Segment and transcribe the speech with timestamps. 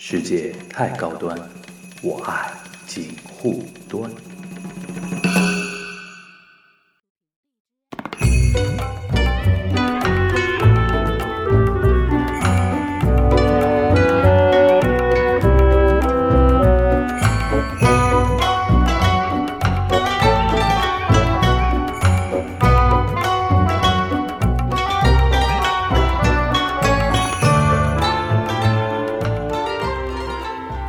[0.00, 1.36] 世界太高端，
[2.02, 2.52] 我爱
[2.86, 4.08] 锦护端。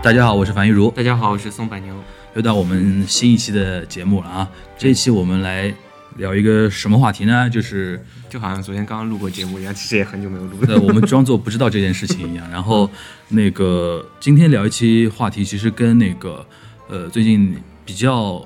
[0.10, 1.94] 大家好，我是樊玉茹，大家好，我是宋柏牛。
[2.34, 4.50] 又到我们新一期的节目了啊！
[4.76, 5.72] 这一期我们来
[6.16, 7.48] 聊一个什么话题呢？
[7.48, 10.82] 就是就好像昨天刚刚录过节目一样，其实也很久没有录呃，了。
[10.82, 12.50] 我们装作不知道这件事情一样。
[12.50, 12.90] 然后
[13.28, 16.44] 那个今天聊一期话题，其实跟那个
[16.88, 17.56] 呃最近
[17.86, 18.44] 比较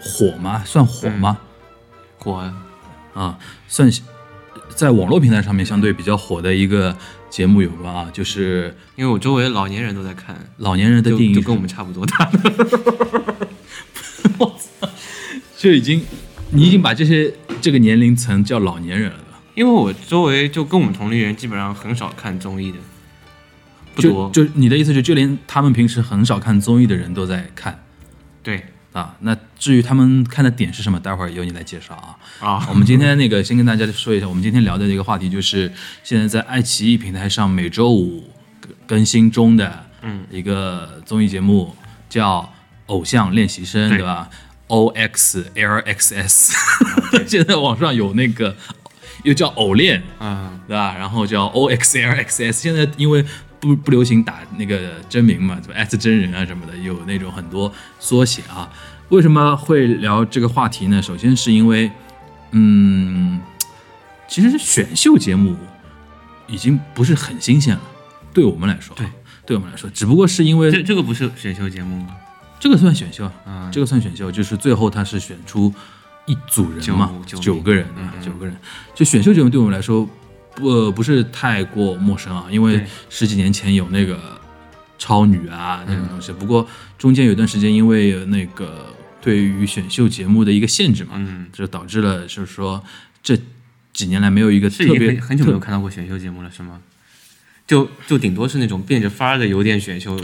[0.00, 0.64] 火吗？
[0.66, 1.38] 算火吗？
[2.18, 2.52] 火，
[3.14, 3.38] 啊，
[3.68, 4.02] 算是
[4.74, 6.96] 在网络平台上面相对比较火的一个
[7.28, 12.30] 节目有关啊，就是因为我周围老年人都在看，老年人的就电影就跟我们差不多大。
[15.56, 16.00] 就已经
[16.50, 19.18] 你已经把这些这个年龄层叫老年人了。
[19.54, 22.78] 因为我周围就跟我们同龄人基本上很少看综艺的，
[23.96, 24.30] 不就多。
[24.30, 27.82] 就你的意思是，就连他们平时很少看综艺的人都在看
[28.40, 29.14] 对啊？
[29.20, 32.16] 那至于他们看的点是什么，待会儿由你来介绍啊。
[32.40, 35.72] 啊，我们今天那个先跟大家说一下，我们今天聊的这个话题就是
[36.02, 38.24] 现在在爱奇艺平台上每周五
[38.86, 41.74] 更新中的嗯一个综艺节目，
[42.08, 42.40] 叫
[42.86, 44.28] 《偶像练习生》，对对吧
[44.68, 46.56] ？O X L X S，
[47.26, 48.56] 现在网上有那个
[49.24, 50.94] 又叫偶练，啊，对吧？
[50.96, 53.24] 然后叫 O X L X S，现在因为
[53.60, 58.70] 不不流行打那个真名嘛，什么 S 真人啊什么的，有那种很多缩写啊。
[59.08, 61.00] 为什么会聊这个话题呢？
[61.00, 61.90] 首先是因为，
[62.50, 63.40] 嗯，
[64.28, 65.56] 其实选秀节目
[66.46, 67.82] 已经不是很新鲜了，
[68.34, 69.06] 对我们来说，对，
[69.46, 72.14] 对我们来说，只不过是因为这这个不是选秀节目吗？
[72.60, 75.72] 这个算选秀，嗯这个算选秀，就是最后他是选出
[76.26, 78.54] 一组人嘛，九个人，嗯啊，九个人。
[78.94, 80.06] 就选秀节目对我们来说，
[80.58, 84.40] 不不是太过陌生啊，因为十几年前有那个
[84.98, 86.08] 超女啊那种嗯。
[86.08, 92.82] 东西，不过中间有段时间因为那个对于选秀节目的一个限制嘛，嗯，就导致了就是说
[93.22, 93.38] 这
[93.92, 96.80] 几年来没有一个特别很很久没有看到过选秀节目了，是吗？
[97.66, 100.18] 就就顶多是那种变着法儿的有点选秀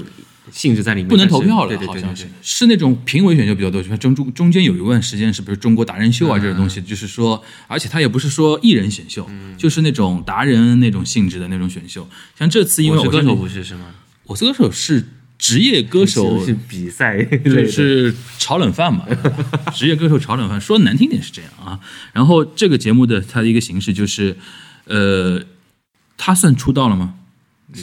[0.52, 12.08] 性质在里面，不能投票了，对对对好像是是那种评委选秀比较多，像中中中间有一段时间是不是中国达人秀啊这种东西，就是说，而且他也不是说艺人选秀，就是那种达人那种性质的那种选秀。
[12.38, 13.86] 像这次因为我是歌手不是是吗？
[14.24, 15.06] 我是歌手是
[15.38, 19.06] 职业歌手是，比赛就，是炒冷饭嘛，
[19.74, 21.80] 职业歌手炒冷饭，说难听点是这样啊。
[22.12, 24.36] 然后这个节目的它的一个形式就是，
[24.84, 25.42] 呃，
[26.16, 27.14] 他算出道了吗？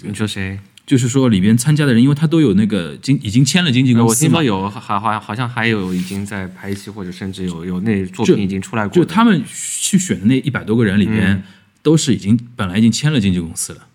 [0.04, 0.60] 你说谁？
[0.86, 9.02] 就是说里边参加的人，因为他都有那个经已经签了经纪公司嘛听说有，好好好像还有已经在拍戏，或者甚至有有那作品已经出来过的。
[9.02, 11.44] 就他们去选的那一百多个人里边，嗯
[11.84, 13.88] 都是已经本来已经签了经纪公司了，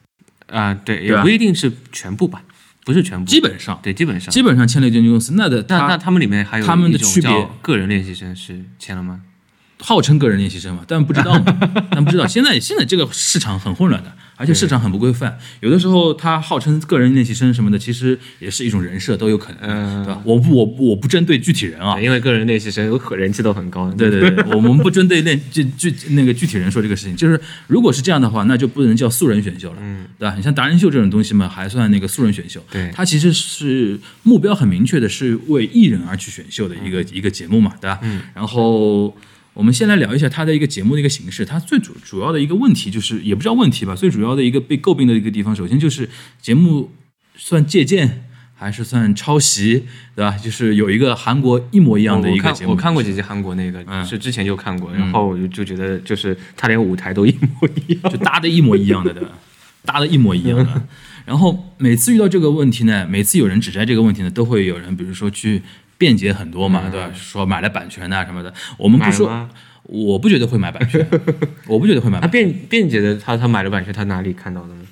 [0.49, 2.43] 啊、对，对也不一定是全部吧，
[2.85, 4.33] 不是全部，基本上对，基本上。
[4.33, 5.35] 基本上签了经纪公司。
[5.37, 9.21] 那的那那他他们里面还有他们的区别个人练习生是签了吗？
[9.79, 11.45] 号称个人练习生嘛，但不知道嘛，
[11.93, 12.27] 但不知道。
[12.27, 15.39] 现在现在这个市场很混乱的，而且市场很不规范。
[15.61, 20.21] 有的时候他号称个人练习生什么的，其实也是一种人设，都有可能，嗯对吧？
[20.25, 23.91] 我不我不我不针对具体人啊，因为个人练习生有人气都很高。
[23.93, 30.35] 对对对， 我们不针对练具具那个具体人说这个事情，就是如果是这样的话，那就不能叫素人选秀了，嗯，对吧？
[30.37, 37.99] 你像达人秀这种东西嘛，还算那个素人选秀，对它其实是目标很明确的，是为艺人而去选秀的一个、一个节目嘛，对吧？
[38.03, 39.17] 嗯，然后
[39.57, 46.09] 我们先来聊一下它的一个节目的一个形式，它最主主要的一个问题就是，也不叫问题吧，最主要的一个被诟病的一个地方，首先就是
[46.41, 46.93] 节目
[47.35, 48.23] 算借鉴。
[48.59, 49.85] 还是算抄袭，
[50.15, 50.35] 对吧？
[50.39, 58.11] 就是有一个韩国一模一样的一个节目，看我看过几集韩国那个，嗯是之前就看过，然后我就就觉得就是他连舞台都一模一样。
[58.11, 59.33] 就搭的一模一样的，对吧？
[59.85, 60.83] 搭的一模一样的。
[61.27, 65.61] 然后每次遇到这个问题呢，每次有人指摘这个问题呢，都会有人比如说去
[65.99, 67.11] 辩解很多嘛，对吧？
[67.15, 68.53] 说买了版权呐、什么的。
[68.79, 69.49] 我们不说
[69.85, 71.07] 我不觉得会买版权，
[71.67, 74.83] 我不觉得会买他版 权，辩辩解的他他买了版权，他哪里看到的呢？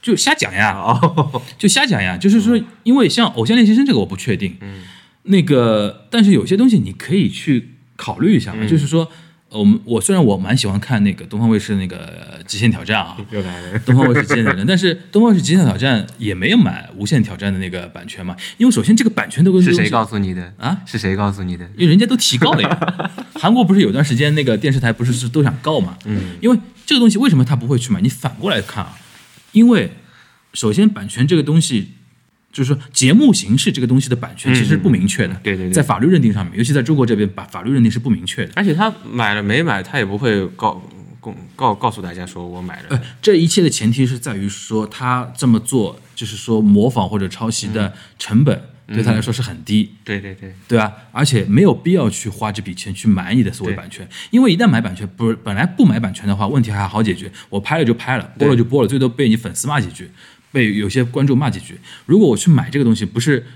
[0.00, 2.16] 就瞎讲呀，哦，就瞎讲呀。
[2.16, 4.82] 就是说，因为像《偶像练习生》这个我不确定，嗯，
[5.24, 9.10] 那个但是有些东西你可以去考虑一下嘛，就是说。
[9.50, 13.78] 呃我们我虽然我蛮喜欢看那个东方卫视那个《极限挑战》啊， 又来了。
[13.80, 20.78] 东方卫视极限挑战，但是东方卫视极限挑战也没有买无限挑战的那个版权嘛，因为首先这个版权都跟是谁告诉你的啊？
[20.84, 21.64] 是谁告诉你的？
[21.76, 23.00] 因为人家都提告了呀。
[23.40, 25.96] 韩国不是有段时间那个电视台不是是都想告嘛？
[26.04, 28.00] 嗯，因为这个东西为什么他不会去买？
[28.02, 28.98] 你反过来看啊，
[29.52, 29.92] 因为
[30.52, 31.92] 首先版权这个东西
[32.52, 38.52] 就是说节目形式这个东西的版权其实是不明确的，嗯对对对在法律认定上面，尤其在中国这边，把法律认定是不明确的。
[38.56, 40.82] 而且他买了没买，他也不会告
[41.20, 42.86] 告告告诉大家说我买了。
[42.90, 50.90] 呃，这一切的前提是在于说他这么做，就是说模仿或者抄袭的成本对他来说是很低，对对对，对吧？
[51.12, 60.10] 而且没有必要去花这笔钱去买你的所谓版权，因为一旦买版权，不是本来不买版权的话，问题还好解决，我拍了就拍了，播了就播了，最多被你粉丝骂几句，
[60.52, 61.78] 被有些观众骂几句。
[62.06, 63.46] 如果我去买这个东西，不是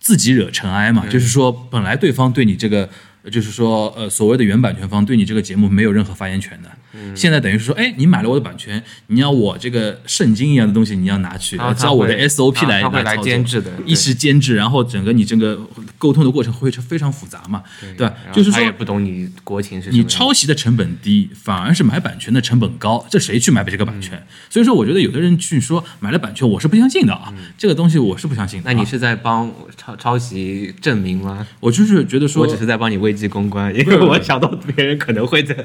[0.00, 1.06] 自己惹尘埃嘛？
[1.06, 2.88] 就是说，本来对方对你这个。
[3.30, 6.70] 就是说，呃，所谓的原版权方对你这个节目没有任何发言权的。
[7.14, 15.60] 现在等于是说，哎，你买了我的版权，你要我这个圣经一样的东西，你要拿去，照我的 SOP 来来监制的一时监制，然后整个你这个
[15.98, 17.62] 沟通的过程会非常复杂嘛，
[17.98, 18.14] 对吧？
[18.32, 24.16] 就是说他也不懂你国情是你抄袭的成本低，反而是买版权的成本高，这谁去买这个版权？
[24.18, 28.72] 嗯所以说，我觉得有的人去说买了版权，我是不相信的啊，这个东西我是不相信的啊。
[28.72, 31.46] 那你是在帮抄抄袭证明吗？
[31.60, 35.56] 我就是觉得说，我只是在帮你危机公关，因为我想到别人可能会在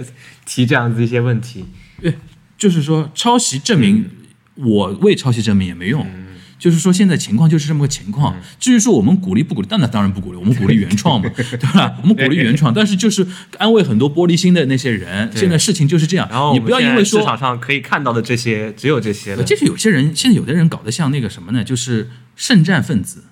[0.46, 1.66] 提这样子一些问题。
[2.02, 2.14] 对
[2.58, 4.10] 就是说抄袭证明，
[4.56, 6.06] 我为抄袭证明也没用。
[6.58, 8.36] 就是说，现在情况就是这么个情况。
[8.60, 11.98] 至于说我们鼓励不鼓励，那那当然不鼓励，我们 鼓励原创嘛，对吧？
[12.04, 13.26] 我们鼓励原创，但是就是
[13.58, 15.32] 安慰很多玻璃心的那些人。
[15.36, 19.44] 现在事情就是这样，然后你不要因为说市场上可以看到的这些，只有这些了。
[19.44, 21.64] 就是有些人，现在有的人搞得像那个什么呢？
[21.64, 23.31] 就是圣战分子，嗯，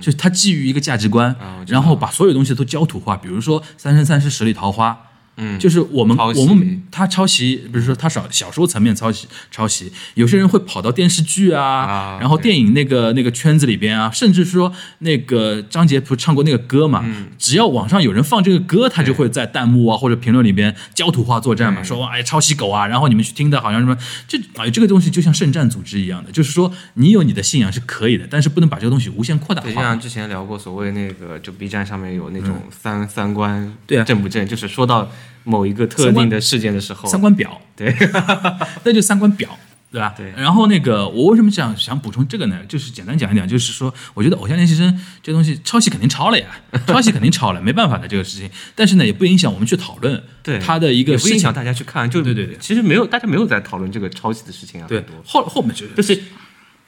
[0.00, 1.36] 就是他基于一个价值观，
[1.66, 3.16] 然后把所有东西都焦土化。
[3.16, 4.92] 比如说《三生三世十里桃花》，
[5.40, 5.58] 嗯。
[5.58, 17.02] 就是我们我们他抄袭，比如说他小小说层面抄袭抄袭，有些人会跑到电视剧啊，啊然后电影那个那个圈子里边啊，甚至说那个张杰不是唱过那个歌嘛？
[17.04, 17.28] 嗯。
[17.38, 23.96] 只要网上有人放这个歌，他就会在弹幕啊或者评论里边焦土化作战嘛，说哎抄袭狗啊，然后你们去听的好像什么，
[24.26, 30.00] 这哎这个东西就像圣战组织一样的，就是说你有你的信仰是可以的，但是不能把这个东西无限扩大化，就像。
[30.00, 34.04] 之前聊过，所谓那个就 B 站上面有那种三、三观嗯对啊。
[34.04, 35.10] 正不正，就是说到
[35.44, 37.94] 某一个特定的事件的时候，三观表，对，
[38.84, 39.58] 那就三观表，
[39.90, 40.14] 对吧？
[40.16, 40.32] 对。
[40.36, 42.58] 然后那个，我为什么想想补充这个呢？
[42.68, 46.46] 就是简单讲一讲，就是说，我觉得偶像练习生这东西抄袭肯定抄了呀，
[46.86, 48.50] 抄袭肯定抄了，没办法的这个事情。
[48.74, 50.58] 但是呢，也不影响我们去讨论对。
[50.58, 51.52] 它的一个不影响。
[51.52, 56.22] 大家去看，就对对对其实没有大家没有在讨论这个抄袭的事情啊，对，后后面就是就是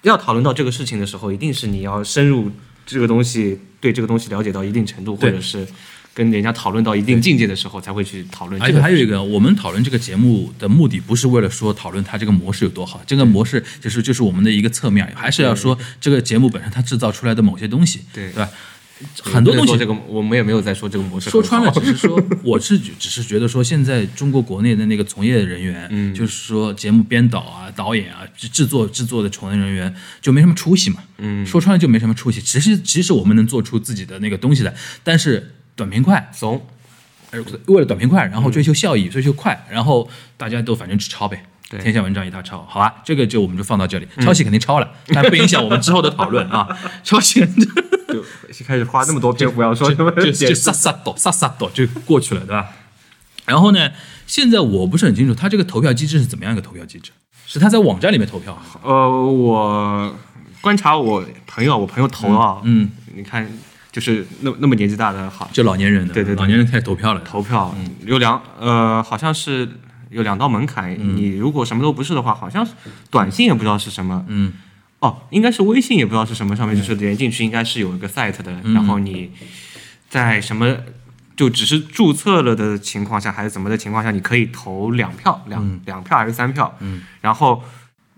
[0.03, 2.51] 要讨论到这个事情的时候，一定是你要深入
[2.87, 5.67] 这个东西，对这个东西了解到一定程度，或者是
[6.15, 8.79] 跟人家讨论到一定境界的时候，才会去讨论而这个。
[8.79, 18.51] 且还有一个，我们讨论这个节目的目的不是为了说讨论它这个模式有多好，这个模式就是就是我们的一个侧面，还是要说这个节目本身它制造出来的某些东西，对对吧？
[19.21, 31.03] 很多东西这个，我们也没有在说这个模式说穿了，只是说， 我是只是觉得说，现在中国国内的那个从业人员，嗯就是说节目编导啊、导演啊、制制作制作的从业人员就没什么出息嘛。
[31.19, 32.41] 嗯说穿了就没什么出息。
[32.41, 34.73] 其实其实我们能做出自己的那个东西来，
[35.03, 36.65] 但是短平快，怂，
[37.31, 41.45] 呃为了短平快，然后追求效益，追求快，然后大家都反正只抄呗。
[41.69, 44.07] 对天下文章一大抄，好吧，这个就我们就放到这里。
[44.21, 46.69] 抄袭肯定抄了，但不影响我们之后的讨论啊。
[47.03, 47.41] 抄袭
[48.09, 48.23] 就
[48.67, 52.69] 开始花那么多篇幅要说什么就就撒撒抖撒撒抖就过去了，对吧？
[53.47, 53.91] 然后呢，
[54.27, 57.11] 现在我不是很清楚，他这个投票机制是怎么样一个投票机制？
[57.47, 58.61] 是他在网站里面投票？
[58.83, 60.15] 呃，我
[60.61, 63.51] 观察我朋友，我朋友投啊，嗯，你看，
[63.93, 65.49] 就是那那么年纪大的，好。
[65.53, 66.41] 就老年人的，对对对。
[66.41, 67.21] 老年人开始投票了。
[67.21, 67.73] 投票
[68.07, 69.69] 有两呃，好像是
[70.09, 70.91] 有两道门槛。
[70.99, 71.15] 嗯。
[71.17, 72.73] 你如果什么都不是的话，好像是
[73.11, 74.55] 短信也不知道是什么，嗯，
[75.01, 78.75] 哦，应该是微信也不知道是什么，上面就是连进去应该是有一个 site 的，嗯。
[78.75, 79.31] 然后你
[80.09, 80.77] 在什么
[81.37, 87.63] 就只是注册了的情况下，还是怎么的情况下，你可以投两票，两、两票还是三票，嗯，然后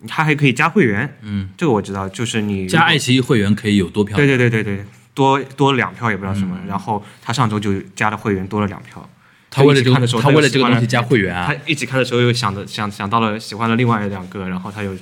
[0.07, 4.17] 它还可以加会员，嗯，这个我知道，就是你加爱奇艺会员可以有多票？
[4.17, 4.85] 对对对对对，
[5.15, 9.09] 多多两票也不知道什么，嗯然后他上周就加了会员多了两票。
[9.51, 11.55] 他为了看的时候他为了这个东西加会员啊他？
[11.65, 14.93] 一起看的时候又想着想想到了喜欢了另外两个，然后他又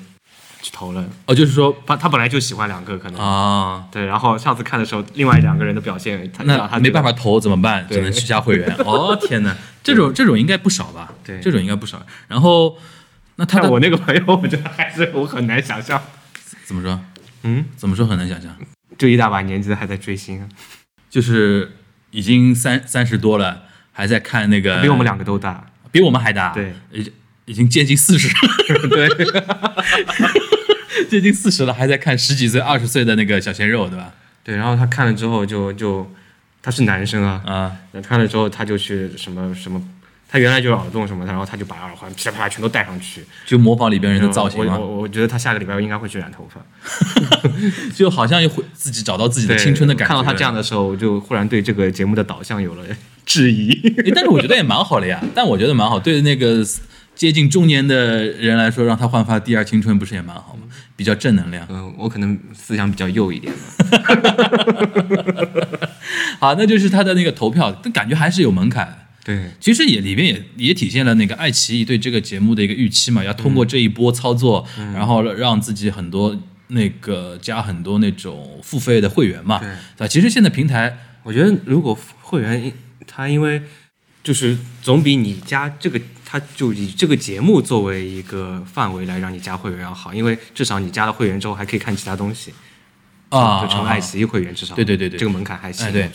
[0.61, 1.02] 去投了。
[1.25, 4.04] 哦，就是说他他本来就喜欢两个，可能、啊，对。
[4.04, 7.87] 然后上次看的时候，另外两个人的表现，他那他没办法投怎么办？
[7.90, 8.71] 只能去加会员。
[8.85, 11.11] 哦天哪，这种这种应该不少吧？
[11.25, 12.02] 对这种应该不少。
[12.28, 12.76] 然后
[13.37, 15.99] 那他我那个朋友，我觉得还是我很难想象，
[16.66, 17.00] 怎么说？
[17.45, 18.54] 嗯，怎么说很难想象？
[18.99, 20.49] 就一大把年纪的还在追星，
[21.11, 21.76] 就是
[22.11, 25.66] 已经三三十多了，还在看那个，比我们两个都大。
[25.90, 27.12] 比我们还大，对，已经
[27.44, 28.28] 已经接近四十，
[28.88, 29.08] 对，
[31.11, 34.12] 接近四十了，还在看十几岁、二十岁的那个小鲜肉，对吧？
[34.42, 34.56] 对。
[34.56, 36.11] 然后他看了之后就就
[36.62, 39.82] 他是男生啊，啊，看了之后他就去什么什么。
[40.32, 43.22] 他原来就是耳洞什么的，然后他就把耳环噼里啪啦全都戴上去。
[43.44, 46.58] 就模仿里边人的造型嘛，我我我觉得他下个礼拜应该会去染头发。
[47.94, 50.14] 就好像又会自己找到自己的青春的感觉。
[50.14, 52.82] 看到他这样的时候，我就忽然对这个节目的导向有了
[53.26, 53.78] 质疑。
[54.14, 55.22] 但是我觉得也蛮好的呀。
[55.34, 56.66] 但我觉得蛮好，对那个
[57.14, 60.62] 接近中年的人来说，让他焕发第二青春，不是也蛮好吗？
[60.96, 61.66] 比较正能量。
[61.68, 63.60] 嗯，我可能思想比较幼一点吧。
[66.40, 68.96] 好，那就是他的那个投票，但感觉还是有门槛的。
[69.24, 76.36] 对，其实也里边也也体现了那个爱奇艺对这个节目的一个预期嘛，要通过这一波操作，然后让自己很多
[76.68, 79.68] 那个加很多那种付费的会员嘛，对。
[79.98, 80.08] 吧？
[80.08, 82.72] 其实现在平台我觉得如果会员
[83.06, 83.62] 他因为
[84.24, 92.52] 就是总比你加这个，他就以这个节目作为一个范围来让你加会员要好，因为至少你加了会员之后还可以看其他东西
[93.28, 93.92] 啊，就成了啊。
[93.92, 95.16] 爱奇艺会员，至少对对对对。
[95.16, 96.10] 这个门槛还行，我觉得。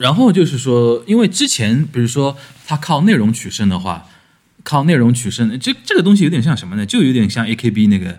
[0.00, 4.06] 然后就是说，因为之前比如说他靠内容取胜的话，
[4.64, 6.86] 靠内容取胜，这这个东西有点像什么呢？
[6.86, 8.18] 就有点像 AKB 那个。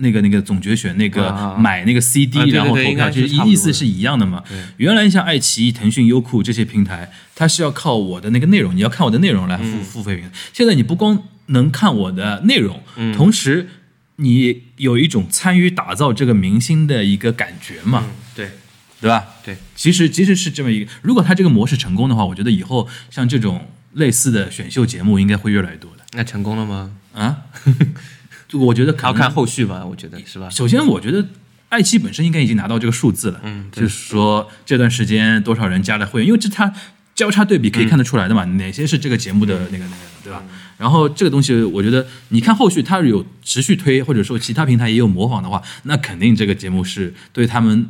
[0.00, 4.44] 那个那个总决选那个啊买那个 CD，、然后投票，对应该其实是意思是一样的嘛。
[4.76, 10.30] 原来像爱奇艺、腾讯、优酷这些平台，它是要靠我的那个内容，你要看我的内容来付、嗯付费的。
[10.52, 13.70] 现在你不光能看我的内容，嗯同时
[14.14, 18.04] 你有一种参与打造这个明星的一个感觉嘛。
[18.06, 18.50] 嗯，对
[19.00, 19.26] 对吧？
[19.44, 26.92] 对，其实其实是这么一个，如果他这个模式成功的话，我觉得以后像这种类似的选秀节目应该会越来越多的那成功了吗？
[27.14, 27.44] 啊。
[28.54, 30.48] 我觉得还要看后续吧，我觉得是吧？
[30.48, 31.28] 首先，我觉得
[31.68, 36.72] 爱奇艺本身应该已经拿到这个数字了，嗯就是说这段时间多少人加了会员，因为这它
[37.14, 40.42] 交叉对比可以看得出来的嘛，哪些是这个节目的那个那个，对吧？
[40.78, 47.86] 然后这个东西，我觉得你看后续它有持续推，或者说其他平台也有模仿的话，那肯定这个节目是对他们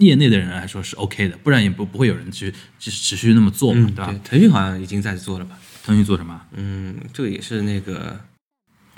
[0.00, 4.06] 业内的人来说是 OK 的，不然也不不会有人去去持续那么做嘛，嗯，对吧？
[4.06, 5.58] 对，腾讯好像已经在做了吧？
[5.84, 6.40] 腾讯做什么？
[6.54, 8.20] 嗯，这个也是那个，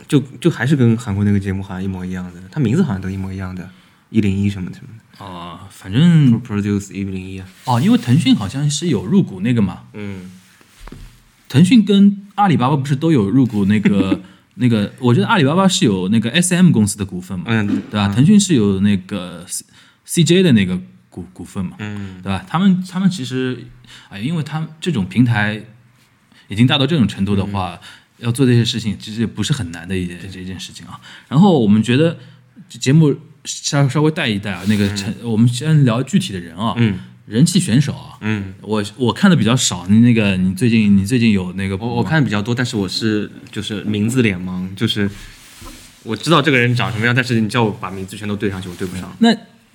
[0.09, 3.69] 就就还是跟韩国那个节目好像一模一样的，它名字好像都一模一样的，
[4.11, 7.47] 一零一什么什么的哦、反正，Produce 一零一啊。
[7.67, 10.31] 哦，因为腾讯好像是有入股那个嘛，嗯，
[11.49, 14.21] 腾讯跟阿里巴巴不是都有入股那个
[14.57, 14.93] 那个？
[14.99, 18.09] 我觉得阿里巴巴是有那个 S M 公司的股份嘛，嗯对吧？
[18.09, 19.47] 腾讯是有那个
[20.13, 20.79] C C J 的那个
[21.09, 22.45] 股股份嘛，嗯，对吧？
[22.47, 23.67] 他们他们其实
[24.11, 25.59] 啊、因为他们这种平台
[26.49, 27.81] 已经大到这种程度的话，
[28.19, 31.01] 要做这些事情其实也不是很难的一件这一件事情啊。
[31.29, 32.19] 然后我们觉得
[32.69, 45.11] 这节目稍稍微带一带啊，那个陈，我们先聊具体的人啊，嗯人气选手啊，嗯，我我看的比较少，你那个你最近你最近有那个我我看的比较多，但是我是就是名字脸盲，就是
[46.03, 49.11] 我知道这个人长什么样，但是你叫我把名字全都对上去，我对不上。
[49.21, 49.35] 那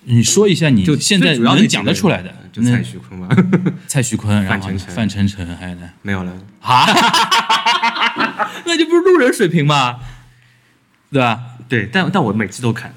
[0.10, 3.36] 你说一下你就现在能讲得出来的，就那蔡徐坤吧，
[3.88, 6.32] 蔡徐坤，然后范丞丞范丞丞还有呢没有了。
[6.62, 6.86] 啊，
[8.66, 10.00] 那就不是路人水平嘛，
[11.12, 11.42] 对吧？
[11.68, 12.94] 对，但但我每期都看，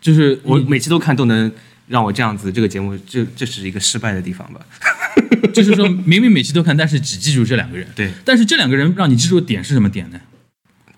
[0.00, 1.50] 就是我每期都看都能
[1.88, 4.60] 让我这样子，这个节目这这是一个失败的地方吧？
[5.54, 7.86] 就是说明明每期都看，但是只记住这两个人。
[7.94, 10.20] 对，但是这两个人让你记住的点是什么点呢？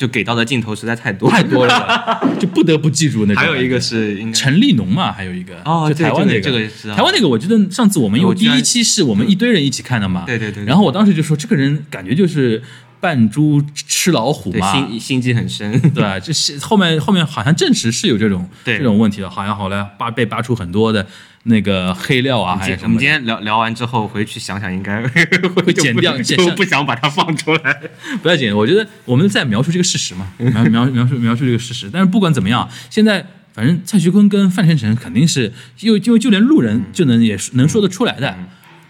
[0.04, 3.42] 就给到的镜头实在太多太多了， 就不得不记住那种。
[3.42, 6.40] 还有一个是应该陈立农嘛，还有一个就哦对台湾那个。
[6.42, 6.94] 这个知道。
[6.94, 10.66] 台湾那个，我记得上次我们因为我居然第一期是我们一堆人一起看的嘛，对对对对。
[10.66, 12.62] 然后我当时就说这个人感觉就是
[13.00, 15.73] 扮猪吃老虎嘛，心心机很深。
[15.94, 16.20] 对吧？
[16.20, 21.06] 这是后面后面好像证实是有这种这种问题的，好像后来扒被扒出很多的
[21.44, 22.88] 那个黑料啊，还今是什么。
[22.88, 25.02] 我们今天聊聊完之后回去想想，应该
[25.64, 27.80] 会剪掉剪就上不想把它放出来。
[28.22, 31.90] 不要紧，我觉得我们在描述这个事实嘛，描描描述 描述这个事实。
[31.92, 38.36] 但是不管怎么样，现在反正蔡徐坤跟范丞丞肯定是，因为因为就连路人就能也是能说得出来的，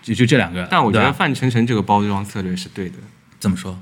[0.03, 0.67] 就就这两个。
[0.71, 2.97] 但我觉得范丞丞这个包装策略是对的，
[3.41, 3.79] 怎么说？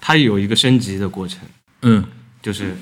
[0.00, 1.40] 它有一个升级的过程，
[1.82, 2.04] 嗯，
[2.40, 2.76] 就是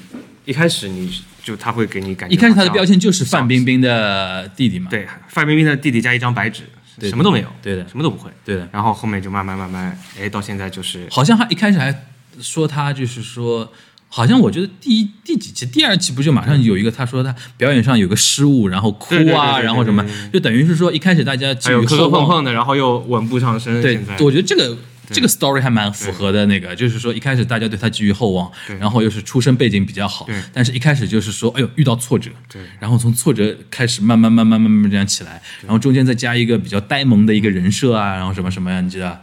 [0.45, 1.11] 一开始你
[1.45, 4.91] 就他会给你感觉一开始他的标签就是范冰冰的弟弟嘛。
[4.91, 6.65] 对范冰冰的弟弟加一张白纸，
[7.03, 8.29] 什么都没有，对的什么都不会。
[8.45, 11.95] 对的，然后后面就慢慢慢慢，哎，到现在就是好像他一开始还
[12.41, 13.71] 说他就是说。
[14.07, 23.83] 好像我觉得第一第几期，第二期不就马上有一个他说他表演上有个失误，然后哭啊，然后什么就等于是说一开始大家寄还有磕磕碰碰的，然后又稳步上升。
[23.83, 24.79] 对，我觉得这个
[25.11, 39.21] 这个 story 还蛮符合的那个，就是说一开始大家对他寄予厚望，对然后又是出身背景比较好对，但是一开始就是说，哎呦遇到挫折，对然后从挫折开始慢慢慢慢慢慢这样起来，然后中间再加一个比较呆萌的一个人设啊，然后什么什么呀，你知道，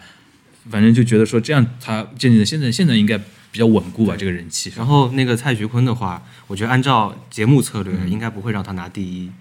[0.69, 3.17] 反正就觉得说这样他渐渐的现在现在应该
[3.51, 4.71] 比较稳固吧，这个人气。
[4.77, 9.31] 然后那个蔡徐坤的话，我觉得按照节目策嗯略，应该不会让他拿第一，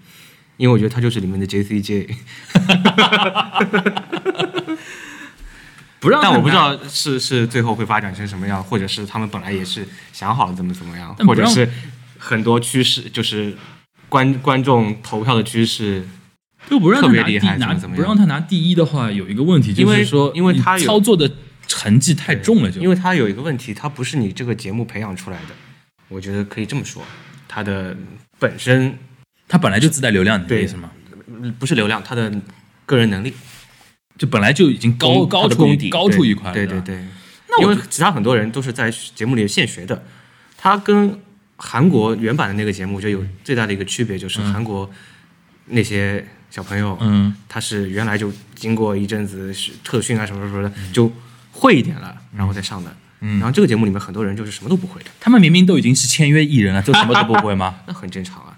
[0.57, 2.15] 因为我觉得他就是里面的 J C J。
[6.01, 11.69] 不让，但我不知道是是最后会发展成什么样，或者是他们本来也是想好了怎么怎么样，或者是
[12.17, 13.55] 很多趋势就是
[14.09, 16.05] 观观众投票的趋势。
[16.69, 21.29] 就不让他拿第特别厉害拿怎么怎么样不让他拿第一的话，有一个问题就是说，因为他有操作的
[21.67, 25.55] 成绩太重了，就因为他有一个问题，他不是你这个节目培养出来的，
[26.07, 27.03] 我觉得可以这么说，
[27.47, 27.97] 他的
[28.37, 28.95] 本身
[29.47, 30.91] 他本来就自带流量，你的对意思吗？
[31.27, 32.31] 嗯不是流量，他的
[32.85, 33.33] 个人能力
[34.17, 36.79] 就本来就已经高高出高出一块，对对。
[36.81, 37.05] 对对。
[37.61, 40.03] 因为其他很多人都是在节目里现学的，
[40.57, 41.19] 他跟
[41.57, 44.89] 韩国原版的那个节目，我觉得有最大的一个区别就是韩国
[45.65, 51.11] 那些小朋友，嗯，他是原来就经过一阵子是特训啊什么什么的，就
[51.51, 52.95] 会一点了，然后再上的。
[53.23, 57.75] 嗯然后这个节目里面很多人就是什么都不会的，他们明明都已经是签约艺人了，就什么都不会吗？
[57.85, 58.57] 那很正常啊。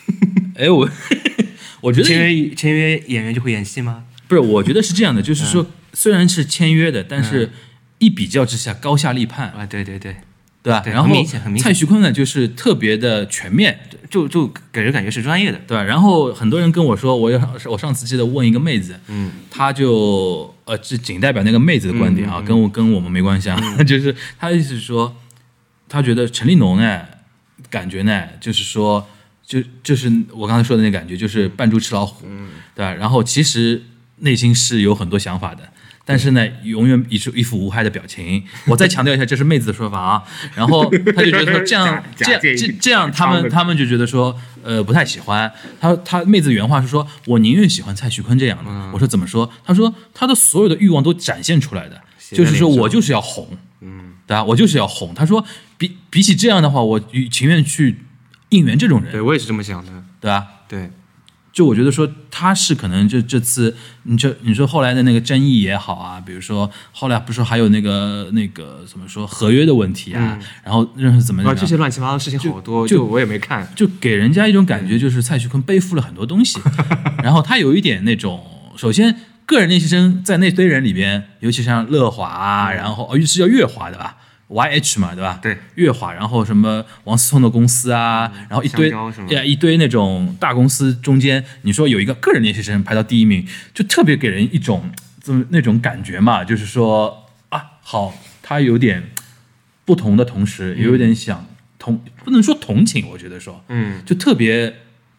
[0.54, 0.88] 哎，我
[1.82, 4.04] 我觉得签约签约演员就会演戏吗？
[4.28, 7.50] 不是，我觉得是这样的，就是说虽然是签约的，但是
[7.98, 10.14] 一比较之下高下立判，啊，对对对，
[10.62, 10.82] 对吧？
[10.86, 11.14] 然后
[11.58, 13.80] 蔡徐坤呢，就是特别的全面，
[14.10, 15.58] 就就给人感觉是专业的。
[15.66, 15.82] 对吧？
[15.82, 25.16] 然后很多人跟我说，我有我上次记得问一个妹子，嗯，她就呃，这仅代表那个妹子的观点啊，跟我跟我们没关系啊，就是她的意思是说，
[25.88, 27.00] 她觉得陈立农呢，
[27.70, 29.08] 感觉呢，就是说，
[29.46, 32.92] 就就是我刚才说的那感觉，就是扮猪吃老虎，嗯对吧？
[32.92, 33.82] 然后其实
[34.20, 35.62] 内心是有很多想法的。
[36.04, 38.42] 但是呢，永远一副一副无害的表情。
[38.66, 40.22] 我再强调一下，这是妹子的说法啊。
[40.54, 45.52] 然后他就觉得说这样这样这这样，他们他们就觉得说，呃，不太喜欢。
[45.78, 48.70] 他他妹子原话是说，我宁愿喜欢蔡徐坤这样的。
[48.70, 49.50] 嗯我说怎么说？
[49.66, 52.00] 他说他的所有的欲望都展现出来的，
[52.32, 53.46] 就是说我就是要红，
[53.82, 54.42] 嗯，对吧？
[54.42, 55.12] 我就是要红。
[55.14, 55.44] 他说
[55.76, 56.98] 比比起这样的话，我
[57.30, 57.98] 情愿去
[58.48, 59.92] 应援这种人，对我也是这么想的。
[60.20, 60.46] 对吧？
[60.66, 60.90] 对，
[61.58, 73.68] 就我觉得说他是可能就这次，你这你说后来的那个争议也好啊，比如说后来不是还有那个那个怎么说合约的问题啊，然后认识怎么啊，样这些乱七八糟的事情好多，就就我也没看。
[73.74, 76.60] 就给人家一种感觉，就是蔡徐坤背负了很多东西，
[77.24, 78.40] 然后他有一点那种，
[78.76, 84.16] 首先个人练习生在那堆人里边，尤其像乐华啊，然后哦是叫乐华的吧
[84.48, 85.38] ，YH 嘛，对吧？
[85.42, 94.90] 对，乐华，然后什么王思聪的公司啊，然后一堆香蕉是吗呀一堆那种大公司中间，你说有一个个人练习生排到第一名，就特别给人一种
[95.22, 99.10] 这么那种感觉嘛，就是说啊，好，他有点
[99.84, 101.46] 不同的同时，也有点想
[101.78, 104.74] 同，不能说同情，我觉得说，嗯，就特别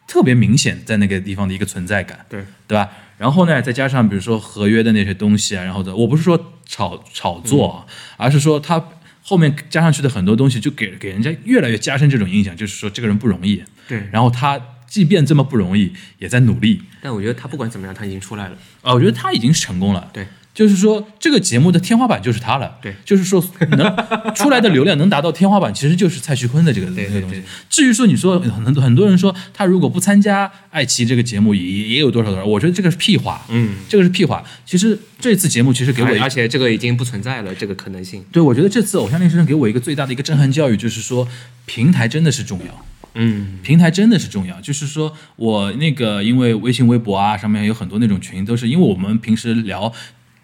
[0.06, 2.88] 特别明显在那个地方的一个存在感，对，对吧？
[3.16, 8.82] 然后呢，再加上比如说合约的那些东西啊，然后的，我不是说炒炒作啊，而是说他
[9.30, 14.02] 后面加上去的很多东西，就给给人家越来越加深这种印象，就是说这个人不容易，对。
[14.10, 18.58] 然后他即便这么不容易，也在努力，但我觉得他不管怎么样，他已经出来了。
[18.82, 27.42] 啊，我觉得他已经是成功了，对，就是说这个节目的天花板就是他了，对就是说能出来的流量能达到天花板，其实就是蔡徐坤的这个对这个东西。
[27.68, 34.44] 至于说你说很多很多人说他如果不参加爱奇艺这个节目，也也有多少多少，我觉得这个是屁话，嗯，这个是屁话。
[34.66, 38.24] 其实这次节目其实给我而且这个已经不存在了，这个可能性。
[38.32, 41.26] 对我觉得这次偶像练习生给我一个最大的一个震撼教育，就是说
[41.64, 42.84] 平台真的是重要。
[43.14, 49.92] 嗯，平台真的是重要，就是说我那个因为微信、微博啊上面有很多那种群，都是因为我们平时聊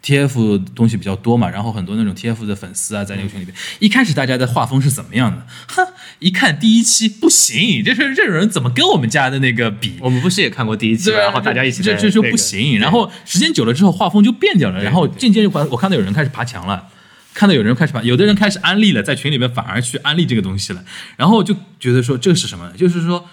[0.07, 5.45] TF 东西比较多嘛，然后很多那种 TF 的粉丝啊在那个群里边，一开始大家的画风是怎么样的？
[5.67, 5.85] 哼，
[6.21, 9.95] 一看第一期不行，这是这种人怎么跟我们家的那个比？
[10.01, 12.79] 我们不是也看过第一期然后大家一起这这就不行。
[12.79, 14.81] 然后时间久了之后，画风就变掉了。
[14.81, 16.87] 然后渐渐就我看到有人开始爬墙了，
[17.35, 20.85] 看到有人开始爬，有的人开始安利了，在群里面反而去安利这个东西了。
[21.17, 22.71] 然后就觉得说这是什么？
[22.77, 23.29] 就是说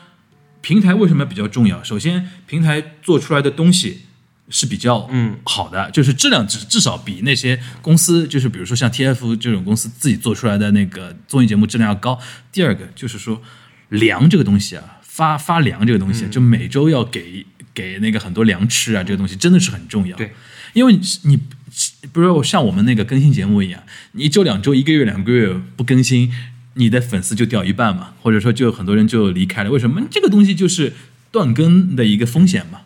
[0.62, 1.84] 平台为什么比较重要？
[1.84, 4.06] 首先，平台做出来的东西。
[4.50, 12.20] 是比较嗯好的，就是质量至至少比那些公司，就是比如说像 TF 这种公司自己做出来的那个综艺节目质量要高。
[12.52, 13.42] 第二个就是说
[13.90, 20.16] 粮这个东西啊，发发粮这个东西，就每周要给给那个很多粮吃啊，这个东西真的是很重要。
[20.18, 20.32] 对，
[20.74, 21.40] 因为你你
[22.12, 26.32] 不是像我们那个更新节目一样，你一周两周、一个月两个月不更新，
[26.76, 29.72] 你的粉丝就掉一半嘛，或者说就很多人就离开了。
[29.72, 30.02] 为什么？
[30.12, 30.94] 这个东西就是
[31.32, 32.82] 断更的一个风险嘛，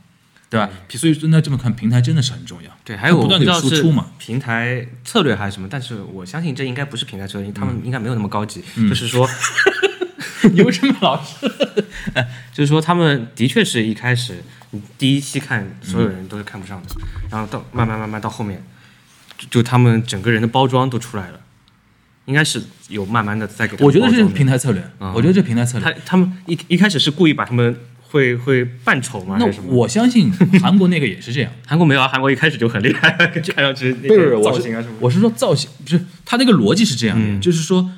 [0.50, 0.70] 对吧？
[0.90, 2.72] 所以说那这么看，平台真的是很重要。
[2.86, 4.12] 对，还有我不断的输出嘛。
[4.18, 8.64] 平台策略还是什么，但是我相信这应该不是平台策略，他嗯们应该没有那么高级。
[8.76, 9.28] 就是说，
[10.54, 11.36] 你为什么老是？
[12.54, 16.90] 就是说他们的确是一开始你第一期看所有人都是看不上的，
[17.30, 18.64] 然后到慢慢慢慢到后面，
[19.38, 21.40] 就就他们整个人的包装都出来了，
[22.26, 26.00] 应该是有慢慢的在给我觉得是平台策略，嗯我觉得这平台策略他。
[26.06, 27.78] 他们一一开始是故意把他们
[28.10, 29.38] 会会扮丑吗？
[29.40, 29.74] 那是什么？
[29.74, 31.52] 我相信韩国那个也是这样。
[31.66, 33.10] 韩国没有啊，韩国一开始就很厉害，
[33.56, 37.90] 看上去那个我造型啊什么，是我是说造型，不是他那个逻辑是这样的，嗯就是说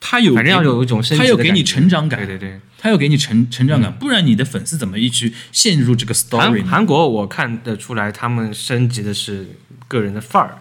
[0.00, 2.60] 他有反正要有一种他要给你的感觉成长感，对对对。
[2.78, 6.60] 他要给你成成长感，不然你的粉丝怎么一去陷入这个 story？
[6.62, 9.46] 韩韩国我看得出来，他们升级的是
[9.86, 10.58] 个人的范儿，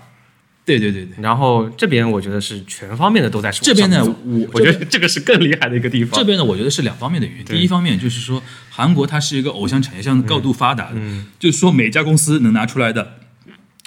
[0.64, 6.18] 对对对对，然后这边我觉得是全方面的都在这边呢我我觉得这个是更厉害的一个地方。
[6.18, 7.46] 这边呢，我觉得是两方面的原因。
[7.46, 13.18] 第一方面就是说，韩国它是一个偶像产业向高度发达的，嗯就是说每家公司能拿出来的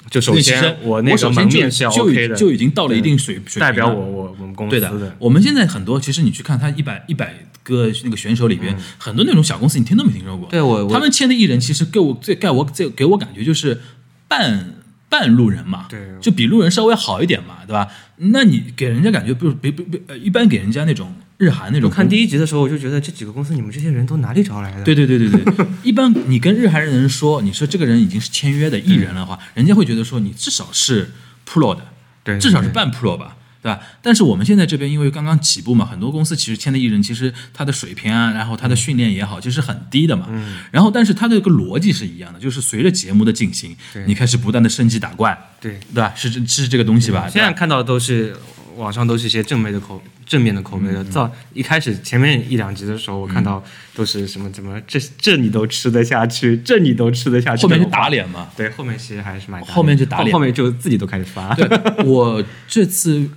[0.09, 7.33] 就首先，我那个首先就门面是要就 OK 的，就已经到了一定水水平代表我我我们公司对的，我们现在很多，其实你去看他一百一百
[7.63, 10.47] 个那个选手里边，很多那种小公司，你听都没听说过。
[10.49, 13.81] 嗯对我我他们签的艺人，其实给我最给我最给我感觉就是
[14.27, 14.75] 半
[15.19, 17.87] 半路人嘛，对就比路人稍微好一点嘛，对吧？
[18.17, 24.83] 那你给人家感觉不是别别别，呃一般给人家那种日韩那种我看第一集的时候，我就觉得这几个公司你们这些人都哪里找来的？
[24.83, 31.11] 对对对对对， 一般你跟日韩人说，你说这个人已经是签约的艺人的话，人家会觉得说你至少是
[31.47, 31.81] pro 的，
[32.23, 33.79] 对，对至少是半 pro 吧，对吧？
[33.99, 40.27] 但是我们现在这边因为刚刚起步嘛，很多公司其实签的艺人，其实他的水平啊，然后他的训练也好，其实很低的嘛。
[40.29, 43.75] 嗯然后，但是他的一个逻辑是一样的，就是随着节目的进行，
[44.05, 45.79] 你开始不断的升级打怪，对。
[45.91, 46.13] 对吧？
[46.15, 47.27] 是是是这个东西吧？
[47.27, 48.35] 现在看到的都是
[48.75, 51.01] 网上都是一些正面的口正面的口碑的。
[51.01, 53.63] 嗯到一开始前面一两集的时候，我看到
[53.95, 58.09] 都是什么怎么这这你都吃得下去，这你都吃得下去，后面就打。
[58.09, 58.49] 脸嘛。
[58.55, 61.55] 对，后面其实还是蛮后面就打脸后面就自己都开始发。
[61.55, 61.67] 对
[62.03, 63.27] 我这次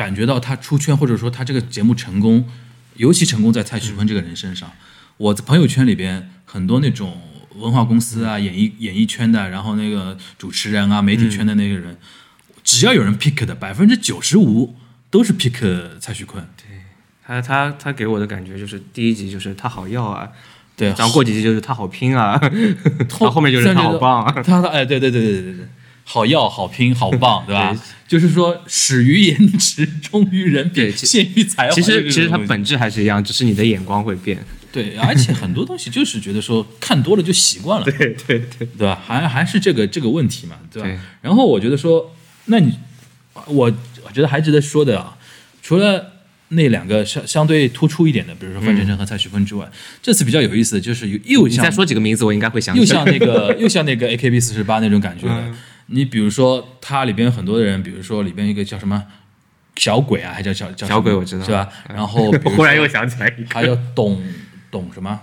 [0.00, 2.48] 感觉到他出圈，或者说他这个节目成功，
[2.96, 4.70] 尤其成功在蔡徐坤这个人身上。
[5.18, 7.20] 我在朋友圈里边很多那种
[7.56, 11.98] 文化公司啊、演艺演艺圈的，然后那个主持人啊、媒体圈的那个人，
[12.64, 14.74] 只要有人 pick 的，百分之九十五
[15.10, 16.42] 都是 pick 蔡徐坤。
[16.56, 16.64] 对
[17.26, 20.26] 他他他给我的感觉就是第一集就是他好要啊，
[20.76, 22.40] 对，然后过几集就是他好拼啊，
[23.18, 24.32] 到 后面就是他好棒啊。
[24.32, 25.68] 他他哎，对对对对对对对，
[26.12, 27.80] 好要好拼好棒， 对吧对？
[28.08, 31.70] 就是说始于颜值，忠于人品，对其陷于才华。
[31.72, 34.44] 其实其实它本质还是一样，只是你的眼光会变。
[34.72, 37.92] 对，而且很多东西就是觉得说看多了就习惯了，对
[38.26, 39.00] 对对，对吧？
[39.06, 40.88] 还还是这个这个问题嘛，对吧？
[40.88, 42.12] 对然后我觉得说，
[42.46, 42.72] 那你
[43.46, 45.16] 我我觉得还值得说的啊，
[45.62, 46.14] 除了
[46.48, 49.70] 那两个相相对突出一点的，比如说范丞丞和蔡徐坤之外，
[50.02, 52.84] 这次比较有意思的就是有又像你再说几个名字，我应该会想起来。
[52.84, 55.34] 又像那个又像那个 AKB 四十八那种感觉的。
[55.34, 55.54] 嗯
[55.90, 59.04] 你比如说它里边很多的人，比如说里边一个叫什么
[59.76, 61.68] 小鬼啊，还叫小叫小鬼我知道是吧？
[61.88, 64.22] 然后 忽然又想起来一个，还有董
[64.70, 65.20] 董什么？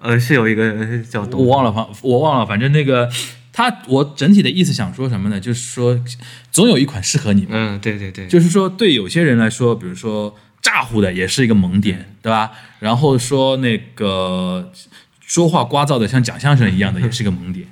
[0.00, 3.10] 呃，是有一个叫董我忘了，反我忘了，反正那个
[3.52, 5.38] 他，我整体的意思想说什么呢？
[5.38, 6.02] 就是说，
[6.50, 7.48] 总有一款适合你嘛。
[7.52, 12.52] 嗯，对对对，就是说，对有些人来说，比如说咋呼的也是一个萌点，对吧？
[12.78, 14.72] 然后说那个
[15.20, 17.66] 说话聒噪的像讲相声一样的也是一个萌点。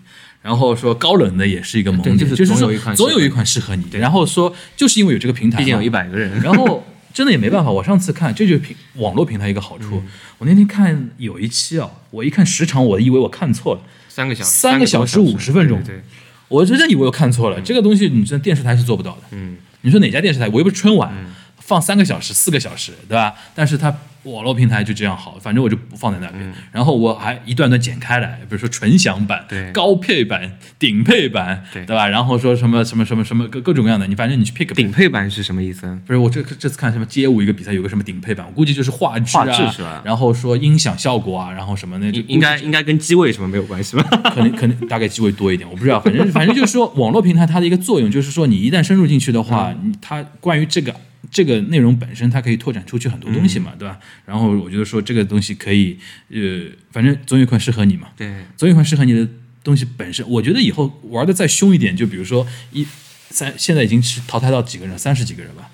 [0.48, 3.84] 然后说高冷的也是一个萌点，就是总有一款总有一款适合你。
[3.92, 6.40] 然后说就是因为有这个平台，毕竟有一百个人。
[6.40, 6.82] 然后
[7.12, 9.96] 真的也没办法，我上次看这就是平网络平台一个好处。
[9.96, 10.06] 嗯
[10.38, 16.02] 我那天看有一期啊，我一看时长，我以为我看错了，三个小时，三个小时多50分钟对对，
[16.48, 17.60] 我真的以为我看错了。
[17.60, 19.22] 这个东西你这电视台是做不到的。
[19.32, 20.48] 嗯，你说哪家电视台？
[20.48, 21.12] 我又不是春晚，
[21.58, 23.34] 放三个小时、四个小时，对吧？
[23.54, 26.52] 但是它网络平台就这样好，反正我就不放在那边。
[26.72, 32.08] 然后我还一段段剪开来，比如说纯享版、对高配版、顶配版，对吧？
[32.08, 35.98] 然后说什么什么什么什么各各种各样的，你反正你去 pick 顶配版是什么意思？
[36.06, 44.02] 不是我这这次看什么街舞一个比赛，有个什么顶配版，我估计就是画质啊，画质是吧然后说音响效果啊，然后什么那应应该应该跟机位什么没有关系吧？
[44.34, 50.94] 可能可能大概机位多一点，我不知道，反正反正就是说，网络平台它的一个作用就是说，你一旦深入进去的话，它关于这个
[51.30, 53.98] 这个内容本身，它可以拓展出去很多东西嗯嘛，对吧？
[54.24, 55.98] 然后我觉得说这个东西可以，
[56.30, 59.28] 呃，反正总有一款适合你嘛，对，总有一款适合你的
[59.62, 62.86] 东西本身，我觉得以后玩的再凶一点，就比如说一
[63.30, 64.98] 三，现在已经是淘汰到几个人？
[64.98, 65.70] 三十几个人吧。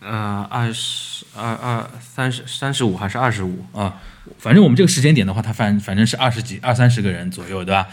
[0.00, 3.64] 呃，二十二二三十三十五还是二十五？
[3.72, 4.00] 啊，
[4.38, 7.88] 反正我们这个时间点的话，它反反正是二十几、二三十个人左右，对吧？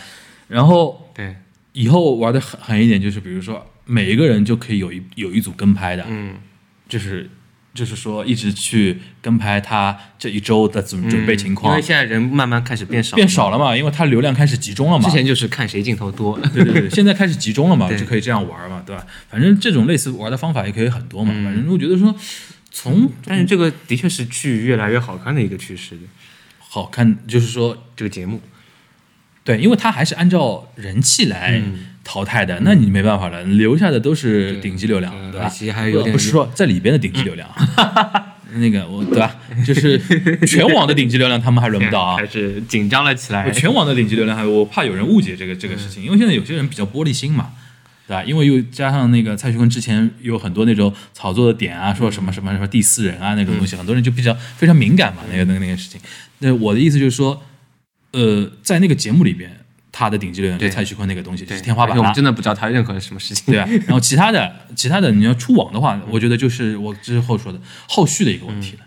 [0.48, 1.36] 然后对，
[1.74, 6.36] 以后玩的狠狠一点，就是比如说每一个人就可以有一有一组跟拍的，嗯，
[6.88, 7.30] 就是
[7.74, 15.12] 就是说一直去跟拍他这一周的准准备情况因为，现在人慢慢开始变少，变少了嘛，因为他流量开始集中了嘛之。
[15.12, 16.40] 前就是看谁镜头多。
[16.54, 19.06] 对对对， 现在开始集中了嘛，就可以这样玩嘛，对吧？
[19.30, 21.34] 反正这种类似玩的方法也可以很多嘛。
[21.44, 22.16] 反正我觉得说，
[22.72, 25.98] 从但是这个的确是剧越来越好看的一个趋势，
[26.60, 28.42] 好看就是说这个节目。
[29.44, 35.52] 对，因为它还是按照人气来嗯淘汰的，那你没办法了，留下的都是顶级流量，对吧？
[36.12, 37.50] 不是说在里边的顶级流量，
[38.54, 39.36] 那个我对吧？
[39.66, 40.00] 就是
[40.46, 42.28] 全网的顶级流量，他们还轮不到啊开。
[42.30, 43.50] 始紧张了起来。
[43.50, 47.50] 全网的顶级流量还，我怕有人误解这个这个事情，因为现在有些人比较玻璃心嘛，
[48.08, 48.24] 对吧？
[48.24, 56.00] 因为又加上那个蔡徐坤之前有很多那种炒作的点啊，说什么什么什么第四人啊那种东西，很多人就比较非常敏感嘛，那个那个那个事情。
[56.40, 57.44] 那我的意思就是说，
[58.12, 59.65] 呃，在那个节目里边，
[59.98, 62.14] 他的顶级流量就是对蔡徐坤那个东西就是天花板了我们。
[62.14, 63.46] 真的不知道他任何什么事情。
[63.54, 68.80] 对啊，然后其他的 其他的你要出网的话，我觉得就是我之后说的后续的一个问题了。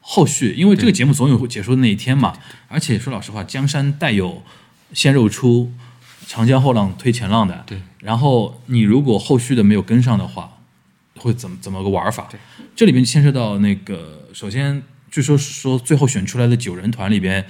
[0.00, 2.32] 后续，因为这个节目总有结束的那一天嘛，
[2.68, 4.40] 而且说老实话，江山代有
[4.92, 5.72] 先肉出，
[6.28, 7.64] 长江后浪推前浪的。
[7.66, 7.80] 对。
[7.98, 10.58] 然后你如果后续的没有跟上的话，
[11.16, 12.28] 会怎么怎么个玩法？
[12.30, 12.38] 对。
[12.76, 14.80] 这里面牵涉到那个，首先
[15.10, 17.44] 据说是说最后选出来的九人团里边，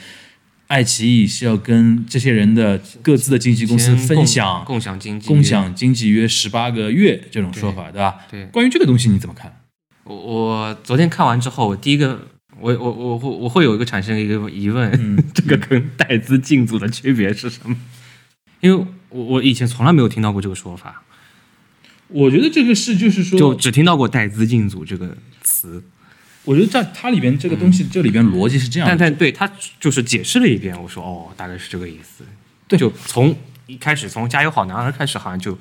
[0.68, 8.16] 爱奇艺是要跟这些人的各自的经纪公司共分享共享经济，共享经济约十八个月这种说法，对吧？
[8.30, 9.60] 对关于这个东西你怎么看？
[10.04, 17.76] 我我昨天看完之后，我第一个，我我我会我会有一个产生一个疑问， 嗯这个跟带资进组的区别是什么？
[18.60, 21.02] 因为我我以前从来没有听到过这个说法，
[22.08, 25.82] 我觉得这个是就是说，就只听到过带资进组这个词，
[26.46, 28.96] 我觉得在它里边这个东西，这里边逻辑是这样的。
[28.96, 29.46] 但但对他
[29.78, 32.24] 就是解释了一遍，我说哦，大概是这个意思。
[32.66, 35.58] 对就从一开始从加油好男儿开始，好像就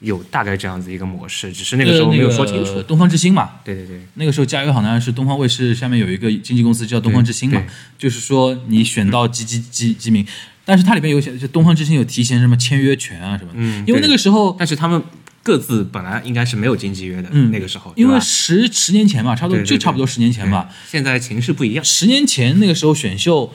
[0.00, 2.72] 有大概这样子一个模式，只是那个时候没有说清楚。
[2.72, 7.62] 呃东方之星嘛，对对对，那个时候《加油好男儿》是东方卫视下面有一个经纪公司叫东方之星嘛
[7.96, 10.26] 就是说你选到几几几几名，
[10.64, 14.56] 但是它里边有写，就东方之星有提前什么签约权啊什么的，嗯因为那个时候。
[14.58, 15.02] 但是他们
[15.42, 20.68] 各自本来应该是没有经济约的，嗯那个时候，因为十十年前嘛，差不多就差不多十年前吧。
[20.86, 21.84] 现在情势不一样。
[21.84, 23.52] 十年前那个时候选秀，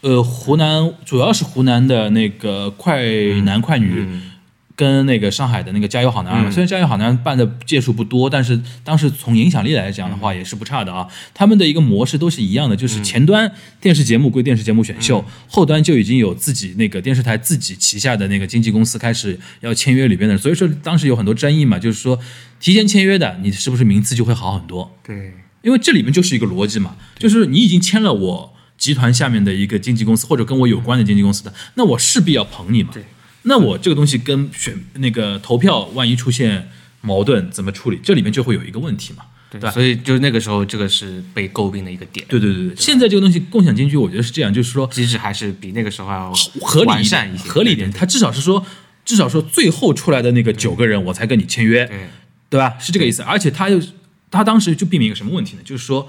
[0.00, 3.04] 呃，湖南主要是湖南的那个快
[3.44, 4.29] 男快女，嗯
[4.80, 11.06] 跟那个上海的那个加油好男儿，嗯虽然加油好男儿办的届数不多，但是当时从影响力来讲的话也是不差的啊。
[11.34, 22.18] 他们的一个模式都是一样的，就是前端电视节目归电视节目选秀，后端就已经有自己那个电视台自己旗下的那个经纪公司开始要签约里边的，所以说当时有很多争议嘛，就是说
[22.58, 24.96] 提前签约的，你是不是名次就会好很多？
[25.04, 32.90] 对，因为这里面就是一个逻辑嘛，就是你已经签了我集团下面的一个经纪公司或者跟我有关的经纪公司的，那我势必要捧你嘛。
[32.94, 33.04] 对。
[33.42, 37.98] 那我这个东西跟选那个投票万一出现矛盾，怎么处理？
[38.02, 39.24] 这里面就会有一个问题嘛。
[39.50, 42.24] 对吧所以就那个时候，这个是被诟病的一个点。
[42.28, 47.16] 对对对对，现在这个东西共享经济，我觉得是这样，就是说机制还是比那个时候要合理一些，
[47.48, 47.90] 合理一点。
[47.90, 48.64] 它至少是说，
[49.04, 51.84] 至少说最后出来的那个九个人，我才跟你签约。
[51.84, 51.98] 对
[52.48, 52.76] 对吧？
[52.78, 53.22] 是这个意思。
[53.22, 53.82] 而且他又
[54.30, 55.62] 他当时就避免一个什么问题呢？
[55.64, 56.08] 就是说，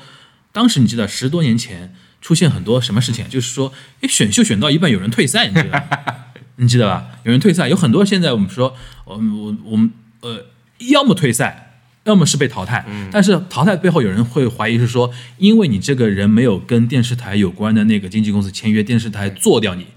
[0.51, 3.27] 当时你知道十多年前出现很多什么事情？
[3.27, 6.20] 就是说，哎，选秀选到一半有人退赛，你知道吧？
[6.57, 7.05] 你记得吧？
[7.23, 10.45] 有人退赛，有很多现在我们说，我们我我们呃，
[10.89, 12.85] 要么退赛，要么是被淘汰。
[13.11, 19.87] 但是淘汰背后有人会怀疑是说，因为你这个人没有跟电视台有关的那个经纪公司签约，电视台做掉你，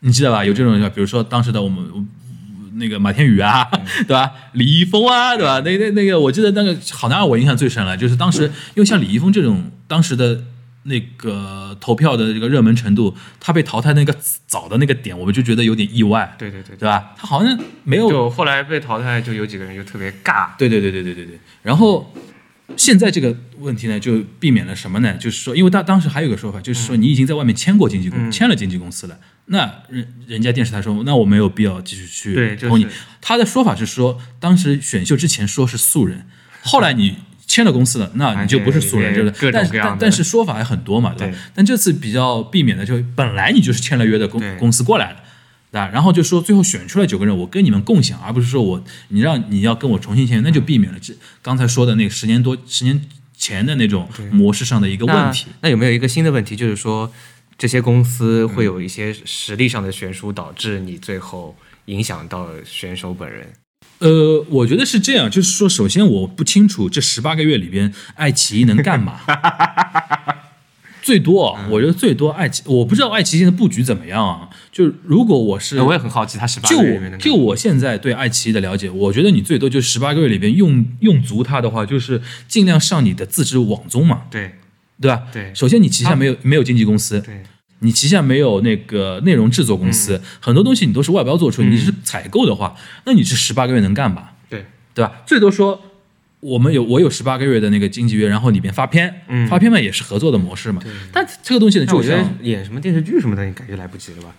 [0.00, 0.44] 你记得吧？
[0.44, 2.08] 有这种，比如说当时的我们。
[2.78, 3.66] 那个马天宇啊，
[4.06, 4.30] 对吧？
[4.52, 5.60] 李易峰啊，对吧？
[5.60, 8.42] 那那那个，我记得那个好男儿，我印象最深了，就是当时，
[8.74, 10.42] 因为像李易峰这种当时的
[10.86, 17.12] 那个投票的这个热门程度，他被淘汰那个早的那个点，我们就觉得有点意外，对对对对吧？
[17.16, 20.50] 他好像没有，就后来被淘汰，就有几个人就特别尬。
[20.56, 21.38] 对对对对对对对。
[21.62, 22.14] 然后
[22.76, 25.14] 现在这个问题呢，就避免了什么呢？
[25.14, 32.86] 就是说，因为他当时还有个说法，就是说你已经在外面签过经纪公，签了经纪公司了，那人人家电视台说，那我没有必要继续去对就是投你。
[33.20, 36.26] 他的说法是说，当时选秀之前说是素人，
[36.62, 37.16] 后来你。
[37.46, 41.38] 签了公司的，那你就不是素人，哎就是各种各样的但但但是说法还很多嘛，对吧对？
[41.54, 45.20] 但这次比较避免的就本来你就是签了约的公公司过来的，
[45.70, 45.88] 对吧？
[45.92, 53.00] 然后就说最后选出来九个人，我跟你们共享，而不是说我你让你要跟我重新签约，那就避免了这刚才说的那个十年多十年
[53.36, 55.46] 前的那种模式上的一个问题。
[55.60, 55.68] 那。
[55.68, 57.12] 那有没有一个新的问题，就是说
[57.56, 61.56] 这些公司会有一些实力上的悬殊，导致你最后
[61.86, 63.46] 影响到选手本人？
[63.98, 69.20] 呃，我觉得是这样，就是说，首先我不清楚这十八个月里边爱奇艺能干嘛。
[71.02, 74.50] 最多啊，我觉得最多爱奇，我不知道爱奇艺现在布局怎么样啊。
[74.72, 84.56] 就如果我是，我也很好奇，他十八就个月里面就我现在对爱奇艺的了解，我觉得你最多就十八个月里边用用足它的话，就是尽量上你的自制网综嘛，对
[85.00, 85.22] 对吧？
[85.32, 87.40] 对首先你旗下没有没有经纪公司，对
[87.80, 94.34] 你旗下没有那个内容制作公司，很多东西你都是外包做出，你是采购的话，那你是十八个月能干吧？
[94.48, 95.22] 对对吧？
[95.26, 95.82] 最多说
[96.40, 100.82] 我们有我有十八个月的那个经纪约，然后里边发片，嗯发片嘛也是合作的模式嘛。
[101.12, 104.34] 但这个东西呢，就那我觉得演什么电视剧什么的，你感觉来不及了吧？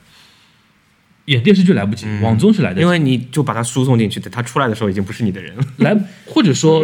[1.26, 5.64] 演电视剧来不及，网综是来得及，因为你就把它输送进去，等他出来的时候已经不是你的人了。
[5.80, 5.94] 来，
[6.26, 6.82] 或者说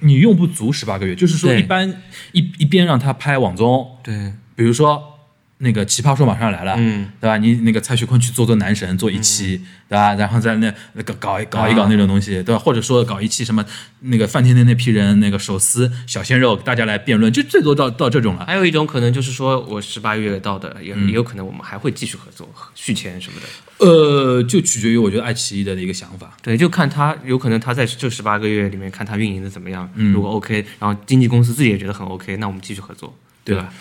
[0.00, 5.13] 你用不足十八个月，就是说一般一一边让他拍网综，对，比如说
[5.58, 7.36] 那个《奇葩说》马上来了，嗯，对吧？
[7.38, 9.56] 你那个蔡徐坤去做做男神，做一期，
[9.88, 10.14] 对吧？
[10.14, 12.58] 然后在那那个搞一搞一搞那种东西，对吧？
[12.58, 13.64] 或者说搞一期什么
[14.00, 18.44] 那个范天天那批人那个手撕小鲜肉，大家来辩论，就最多到到这种了。
[18.44, 23.46] 还有一种可能就是说我十八月到的，也、嗯也有可能我们还会继续合作、续签什么的。
[23.86, 26.36] 呃，就取决于我觉得爱奇艺的一个想法。
[26.42, 33.72] 对，就看他有可能他在这十八个月里面看他运营的怎么样，嗯如果 OK，然后经纪公司自己也觉得很 OK，那我们继续合作，对吧？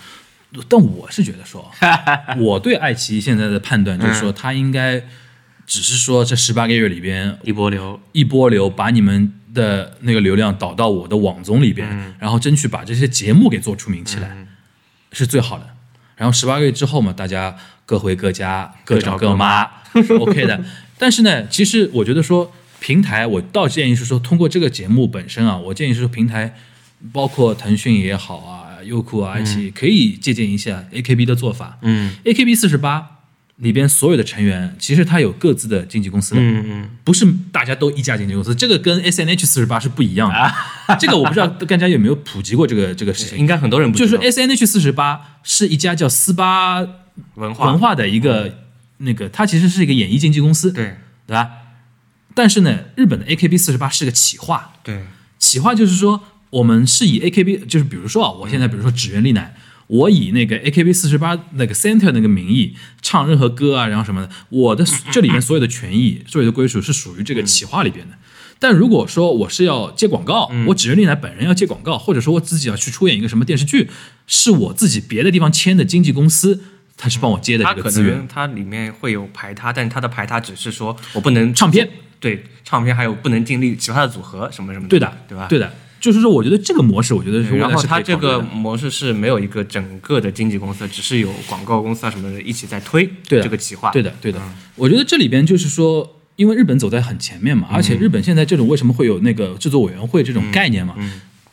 [0.70, 1.72] 但我是觉得说，
[2.38, 5.02] 我对爱奇艺现在的判断就是说，它应该
[5.66, 14.46] 只是说这十八个月里边一波流，一波流把你们的那个流量导到我的网综里边，然后争取把这些节目给做出名气来，
[15.12, 15.70] 是最好的。
[16.16, 20.64] 然后十八个月之后嘛，大家各回各家，各找各妈是 OK 的。
[20.98, 26.56] 但是呢，其实我觉得说平台，我倒建议是说，通过这个节目本身啊，我建议是说平台，
[27.12, 31.78] 包括腾讯也好啊，优酷啊、爱奇艺，可以借鉴一下 AKB 的做法。
[31.82, 33.10] 嗯 AKB 四十八
[33.58, 36.42] 里边所有的成员，其实它有各自的经纪公司的。
[36.42, 40.98] 嗯嗯，不是大家都一家经纪公司，这个跟 S N H 四十八是不一样的。
[40.98, 43.38] 这个我不知道 大家有没有普及过这个这个事情。
[43.38, 46.82] 应该很多人不知道就是 S N H 四十八是一家叫斯巴
[47.36, 48.60] 文化文化的一个
[48.98, 51.50] 那个，它其实是一个演艺经纪公司，对对吧？
[52.36, 55.04] 但是呢，日本的 A K B 四十八是个企划，对
[55.38, 59.56] 企划就是说，我们是以 AKB，就是比如说啊，我现在比如说指原丽乃，
[59.88, 68.16] 我以那个 AKB 四十八那个 center 那个名义唱任何歌啊，然后什么的，我的这里面所有的权益、所有的归属是属于这个企划里边的。
[68.60, 73.90] 但如果说我是要接广告，我指原丽乃本人要接广告，或者说我自己要去出演一个什么电视剧，
[74.28, 76.64] 是我自己别的地方签的经纪公司，
[76.96, 78.16] 他是帮我接的它可这个资源。
[78.16, 78.28] 能。
[78.28, 81.90] 它里面会有排他，但他的排他只是说我不能唱片，
[82.22, 85.48] 对唱片还有不能订立其他的组合什么什么对的，对吧？
[85.50, 93.90] 对的，就是说，我觉得这个模式，我觉得是然后它这个模式是没有一个整个的经纪公司，只是有广告公司啊什么的一起在推对这个企划。
[93.92, 94.38] 对的，对的。
[94.76, 100.94] 我觉得这里边就是说，因为日本走在很前面嘛，而且日本现在这种为什么会有那个制作委员会这种概念嘛？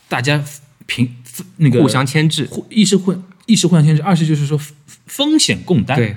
[0.08, 0.42] 大家
[0.86, 1.14] 平
[1.58, 2.48] 那个互相牵制。
[2.50, 3.14] 互一是互
[3.46, 4.60] 一是互相牵制，二是就是说
[5.06, 6.16] 风险共担，对，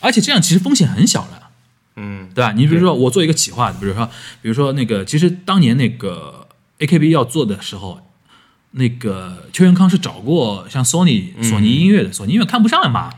[0.00, 1.50] 而且这样其实风险很小了。
[1.96, 2.52] 嗯，对吧？
[2.52, 4.06] 你比如说我做一个企划，比如说，
[4.40, 6.37] 比如说那个，其实当年那个
[6.78, 8.00] AKB 要做的时候，
[8.72, 13.10] 那个邱元康是找过像 Sony 索尼音乐的，索尼音乐看不上嘛，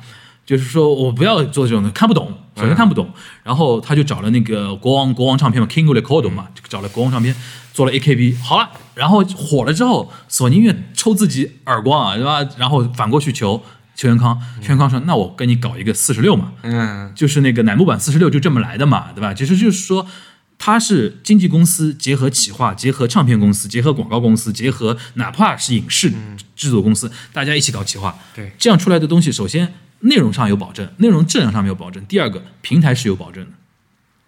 [0.47, 3.11] 就是说我不要做这种的，看不懂，首先看不懂，
[3.43, 7.35] 然后他就找了那个国王国王唱片嘛，King Record 嘛，就找了国王唱片
[7.73, 12.47] 做了 AKB，好了，然后火了之后，索尼音乐抽自己耳光啊，对吧？
[12.57, 13.63] 然后反过去求
[13.95, 19.35] 邱元康，邱元康说，那我跟你搞一个四十六嘛，嗯，就是那个乃木坂四十六就这么来的嘛，对吧？
[19.35, 20.07] 其实就是说，
[20.63, 26.13] 它是经纪公司结合企划，结合唱片公司，结合广告公司，结合哪怕是影视
[26.55, 28.19] 制作公司，大家一起搞企划。
[28.35, 33.53] 对这样出来的东西，首先内容上有保证，内容质量上面有保证；第二个，平台是有保证的。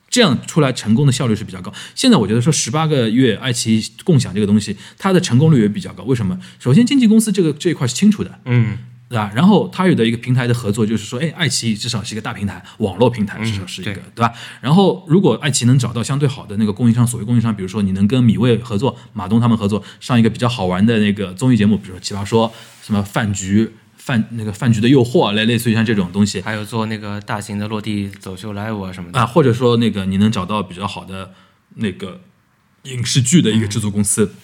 [0.08, 1.70] 这样出来成功的效率是比较高。
[1.94, 6.02] 现在我觉得说十八个月爱奇艺共享这个东西，它的成功率也比较高。
[6.04, 6.38] 为什么？
[6.58, 8.78] 首先经纪公司这个这一块是清楚的，嗯，
[9.12, 9.30] 对吧？
[9.34, 14.32] 然后它有的一个平台的合作，就是说，哎，爱奇艺至少是一个大平台，网络平台至少是一个，对对吧？
[14.62, 22.48] 然后如果爱奇艺能找到相对好的那个供应商，所谓供应商，比如说你能跟米未合作，马东他们合作，上一个比较好玩的那个综艺节目，比如说《奇葩说》，
[22.82, 23.72] 什么饭局。
[23.94, 29.20] 饭那个饭局的诱惑，类类似于像这种东西还有做那个大型的落地走秀 live 啊什么的。
[29.20, 31.32] 啊，或者说那个你能找到比较好的
[31.76, 32.20] 那个
[32.82, 34.34] 影视剧的一个制作公司，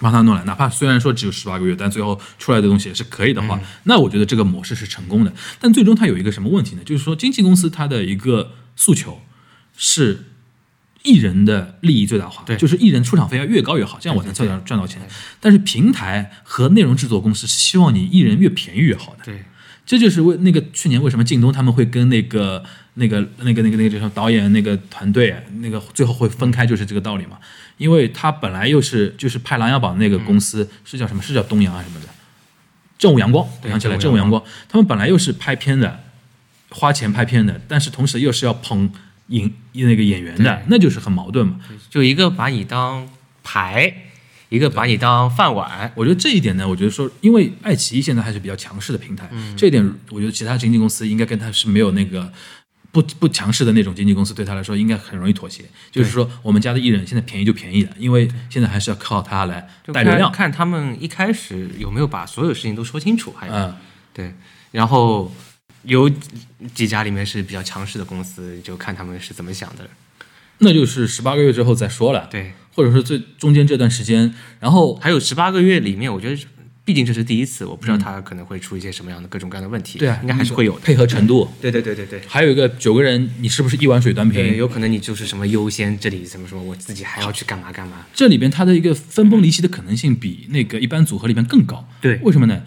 [0.00, 5.32] 帮他弄来，哪怕虽然说只有十八个月，但最后出来的东西也是可以的话，那我觉得这个模式是成功的。
[5.60, 6.82] 但最终它有一个什么问题呢？
[6.84, 9.20] 就是说经纪公司它的一个诉求
[9.76, 10.24] 是
[11.02, 15.00] 艺人的利益最大化，对就是艺人出场费要越高越好，这样我才赚到赚到钱。
[15.38, 19.24] 但是平台和内容制作公司是希望你艺人越便宜越好的。
[19.24, 19.44] 对，
[19.86, 22.64] 这就是为那个去年为什么靳东他们会跟那个
[23.00, 27.38] 那个那个那个那个叫什么导演那个团队那个最后会分开，就是这个道理嘛。
[27.78, 31.22] 因为他本来又是就是拍《琅琊榜》那个公司、是叫什么？
[31.22, 32.06] 是叫东阳啊什么的？
[32.98, 36.00] 正午阳光，我想起来，正午阳光，他们本来又是拍片的，
[36.68, 38.92] 花钱拍片的，但是同时又是要捧
[39.28, 41.58] 影那个演员的，那就是很矛盾嘛。
[41.88, 43.08] 就一个把你当
[43.42, 43.90] 牌，
[44.50, 45.90] 一个把你当饭碗。
[45.94, 52.30] 我觉得这一点呢，我觉得说，因为爱奇艺现在还是比较强势的平台，这一点我觉得其他经纪公司应该跟他是没有那个
[52.92, 55.64] 不不强势的那种经纪公司，对他来说应该很容易妥协。
[55.90, 60.30] 就是说，我们家的艺人现在便宜就便宜了，因为现在还是要靠他来就带流量。
[60.32, 63.76] 看看他们一开始有没有把所有事情都说清楚，还有、嗯，
[64.12, 64.34] 对，
[64.72, 65.32] 然后
[65.82, 66.10] 有
[66.74, 69.88] 几家里面是比较强势的公司，就看他们是怎么想的。
[70.58, 76.36] 那就是十八个月之后再说了，对，或者说最中间这段时间，然后还有十八个月里面，我觉得
[76.84, 79.98] 毕竟这是第一次，我不知道他可能会出一些什么样的各种各样的问题。
[79.98, 80.80] 对啊，应该还是会有的。
[80.80, 81.48] 配合程度。
[81.60, 82.20] 对对对对对。
[82.26, 84.56] 还有一个九个人，你是不是一碗水端对，平？
[84.56, 88.06] 有可能你就是什么优先，这里什么什么，我自己还要去干嘛干嘛。
[88.14, 91.86] 这里边它的一个分崩离析的可能性比那个一般组合里边更高。
[92.00, 92.62] 对为什么呢？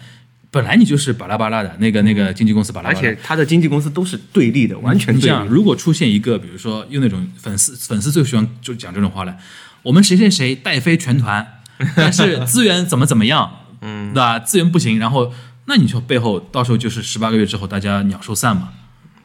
[0.50, 5.52] 本来你就是巴拉巴拉的那个那个经纪公司巴拉巴拉，而且他的经纪公司都是对立的，完全你想，对立。
[5.52, 9.36] 如果出现一个，比如说用那种粉丝粉丝最喜欢就讲这种话了，
[9.82, 11.60] 我们谁谁谁带飞全团，
[11.96, 14.38] 但是资源怎么怎么样，嗯，对吧？
[14.40, 15.32] 资源不行，然后
[15.66, 18.70] 那你说背后到时候就是十八个月之后大家鸟兽散嘛？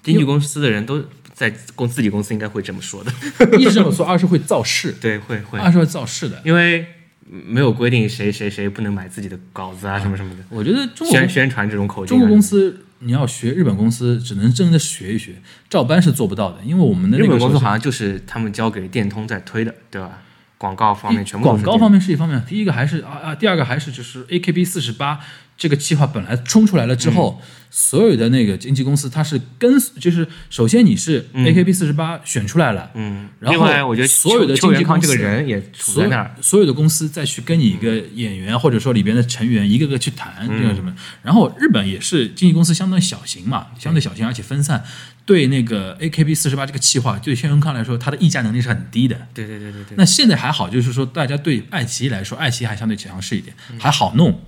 [0.03, 1.03] 经纪公司的人都
[1.34, 3.12] 在公自己公司应该会这么说的。
[3.57, 6.41] 一是这么说，二是会造势，对，会会，二是会造势的。
[6.45, 6.86] 因为
[7.26, 12.20] 没有规定谁谁谁不能买自己的稿子啊，什么什么的，我觉得中国宣宣传这种口径啊。
[12.20, 15.36] 中国公司你要学日本公司，只能真的学一学，
[15.70, 20.22] 照搬是做不到的，因为我们的日本公司好像就是他们交给电通在推的，对吧？
[20.60, 25.20] 广告方面全部广告方面是一方面，第一个还是啊啊，第二个还是就是 AKB 四十八
[25.57, 40.93] 这个计划本来冲出来了之后，所有的那个经纪公司它是跟就是首先你是 AKB 四十八选出来了，嗯，然后另外我觉得所有的经纪公司个人也处在那儿，所有的公司再去跟你一个演员或者说里边的成员一个个去谈这个什么，
[41.24, 44.84] 然后日本也是经纪公司相对小型嘛，相对小型而且分散，
[45.30, 49.28] 对那个 AKB 四十八这个企划，对谢元康来说，他的溢价能力是很低的。
[49.32, 54.42] 对对对对对，那现在还好，就是说大家对爱奇艺来说，爱奇艺还相对强势一点，还好弄，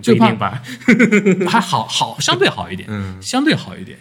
[0.00, 0.62] 就怕吧。
[1.46, 3.98] 还好好 相对好一点，嗯相对好一点。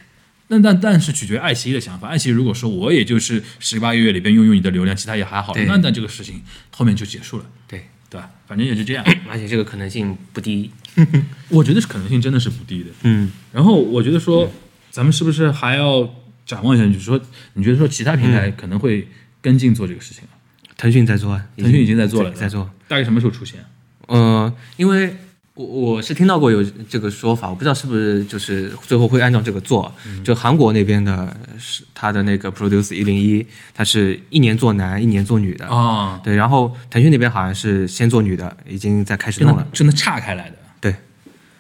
[0.48, 2.08] 但但但是取决于爱奇艺的想法。
[2.08, 8.30] 爱奇艺如果说我也就是十八个月里边用用你的流量，其他也还好，那那这个事情后面就结束了，对，对吧？
[8.48, 9.04] 反正也是这样。
[9.28, 10.72] 而且这个可能性不低。
[11.50, 12.90] 我觉得是可能性真的是不低的。
[13.02, 14.52] 嗯，然后我觉得说，
[14.94, 16.08] 咱们是不是还要
[16.46, 16.86] 展望一下？
[16.86, 17.20] 就是说，
[17.54, 19.08] 你觉得说其他平台可能会
[19.42, 20.38] 跟进做这个事情啊？
[20.78, 22.70] 腾讯在做啊，腾讯已经在做了，在做。
[22.88, 23.60] 大概什么时候出现？
[24.06, 25.16] 呃，因为
[25.56, 29.92] 我我是听到过有这个说法，我不知道是不是就是最后会按照这个做。
[30.24, 35.66] 就韩国那边的是他的那个 Produce 一零一，他是一年做男，一年做女的。
[35.66, 39.64] 啊，对，然后腾讯那边好像是先做女的，已经在开始真弄了。
[39.64, 40.58] 的真的岔开来的。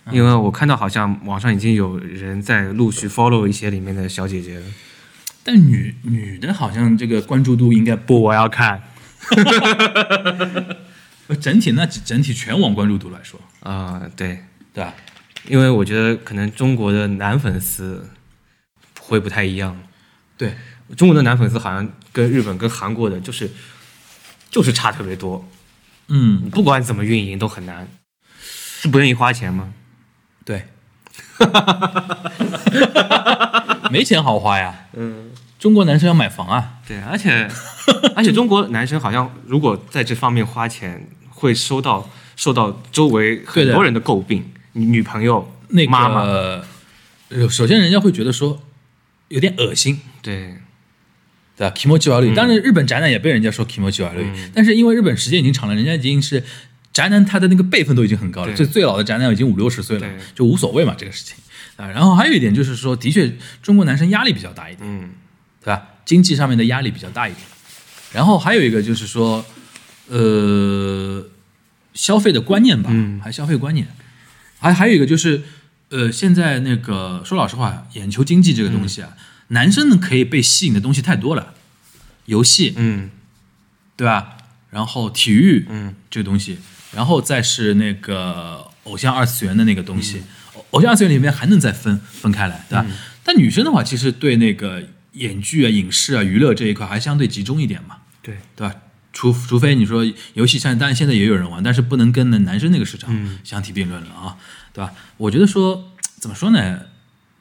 [0.05, 4.65] 对，因为我看到好像网上已经有人在陆续 follow 一些里面的小姐姐了。
[5.43, 8.81] 但女女的好像这个关注度应该不，我要看。
[11.27, 14.43] 呃整体那整体全网关注度来说，啊、对，
[14.73, 14.93] 对吧？
[15.47, 18.09] 因为我觉得可能中国的男粉丝
[18.99, 19.81] 会不太一样。
[20.37, 20.53] 对，
[20.97, 23.49] 中国的男粉丝好像跟日本、跟韩国的，就是
[24.49, 25.49] 就是差特别多。
[26.09, 27.87] 嗯，不管怎么运营都很难，
[28.41, 29.73] 是不愿意花钱吗？
[30.45, 30.65] 对，
[33.89, 34.87] 没钱好花呀。
[34.93, 37.49] 嗯，中国男生要买房啊，对，而且
[38.15, 46.09] 而且中国男生好像如果在这方面花钱，会收到受到周围很多人的诟病，你女朋友、那个妈。
[46.09, 46.63] 妈，呃
[47.49, 48.61] 首先人家会觉得说
[49.29, 50.57] 有点恶心，对。
[51.55, 54.25] 对吧？kimochi 悪い，当然日本宅男也被人家说 kimochi 悪い，
[54.55, 56.43] 但是因为日本时间已经长了，人家已经是
[56.93, 61.35] 宅男，他的那个辈分都已经很高了，对最最老的宅男已经五六十岁了，就无所谓嘛这个事情
[61.75, 61.87] 啊。
[61.87, 65.09] 然后还有一点就是说，的确中国男生压力比较大一点，嗯
[65.59, 65.87] 对吧？
[66.05, 67.41] 经济上面的压力比较大一点。
[68.13, 69.43] 然后还有一个就是说，
[70.07, 71.25] 呃，
[71.95, 73.87] 消费的观念吧，嗯还消费观念，
[74.59, 75.41] 还还有一个就是，
[75.89, 79.17] 呃，现在那个说老实话，眼球经济这个东西啊，
[79.47, 81.55] 男生呢可以被吸引的东西太多了，
[82.25, 83.09] 游戏，嗯
[83.95, 84.37] 对吧？
[84.69, 86.57] 然后体育，嗯，这个东西，
[86.95, 90.23] 然后再是那个偶像二次元的那个东西，
[90.55, 92.85] 偶偶像二次元里面还能再分分开来，对吧？
[93.23, 94.83] 但女生的话，其实对那个
[95.13, 98.75] 演剧啊、影视啊、娱乐这一块还相对集中一点嘛，对，对吧？
[99.13, 104.37] 除除非你说游戏像，当然现在也有人玩，但是不能跟那男生那个市场相提并论了啊，
[104.73, 104.91] 对吧？
[105.17, 106.81] 我觉得说怎么说呢？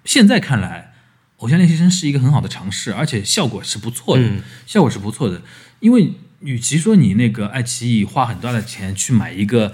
[0.05, 0.93] 现在看来，
[1.39, 5.41] 偶像练习生是一个很好的尝试，而且效果是不错的，嗯效果是不错的。
[5.81, 6.13] 因为
[6.43, 9.73] 与其说你那个爱奇艺花很大的钱去买一个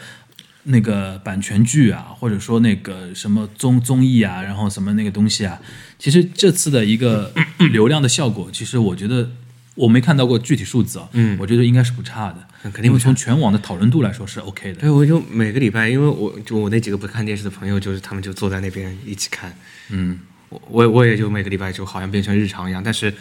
[0.65, 5.61] 那个版权剧啊，或者说那个什么综综艺啊，然后什么那个东西啊，
[5.99, 7.33] 其实这次的一个
[7.73, 9.31] 流量的效果，其实我觉得
[9.75, 14.81] 我没看到过具体数字啊，嗯我觉得应该是不差的，肯定不差因为从全网的讨论度来说是 OK 的。
[14.81, 19.57] 对，我就每个礼拜，因为我就我那几个不看电视的朋友，就是他们就坐在那边一起看，
[19.89, 20.19] 嗯，
[20.51, 23.15] 我我我也就每个礼拜就好像变成日常一样，但是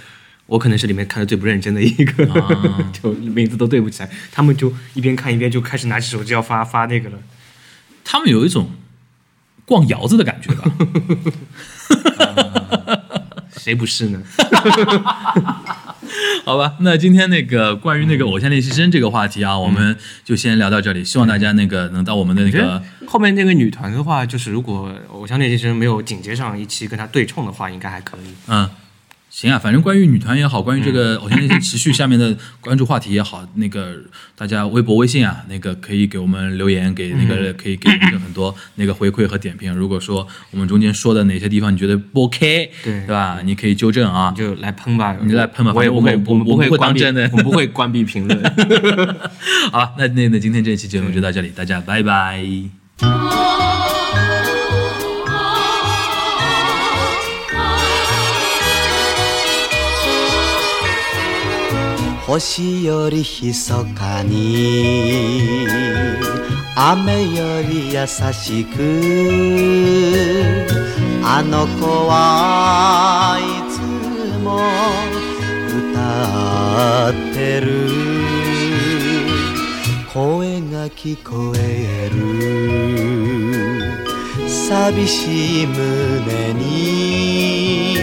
[0.47, 7.19] 我可能是里面看的最不认真的一个，啊 就名字都对不起来，他们就一边看一边就开始拿起手机要发发那个了。
[8.03, 8.71] 他们有一种
[9.65, 10.71] 逛窑子的感觉吧。
[13.57, 14.21] 谁不是呢？
[16.45, 21.03] 好吧，那今天那个关于那个偶像练习生这个话题啊，我们就先聊到这里。
[21.03, 28.33] 希望大家那个能到我们的那个后面那个女团的话，就是如果偶像练习生没有紧接上一期跟他对冲的话，应该还可以。
[28.47, 28.69] 嗯，
[29.29, 33.95] 行啊，反正关于女团也好，关于这个偶像练习持续下面的关注话题也好，那个
[34.35, 39.71] 大家微博、微信啊，那个可以给我们留言，给那个、可以给我们很多 那个回馈和点评。
[39.75, 43.39] 如果说我们中间说的哪些地方你觉得不 OK，对对吧？
[43.43, 44.43] 你可以纠正啊你。
[44.43, 48.43] 就来喷吧，你来喷吧我也不会，我我们不会当真的我们不会关闭评论。
[49.71, 52.43] 好了，那那那今天这一期节目就到这里，大家拜拜。
[62.27, 65.65] 星より密かに
[66.75, 68.75] 雨より優しく
[71.23, 73.79] あの子はいつ
[74.43, 74.59] も
[75.93, 77.87] 歌ってる。
[80.13, 82.17] 声が聞こえる。
[84.49, 87.95] 寂しい胸に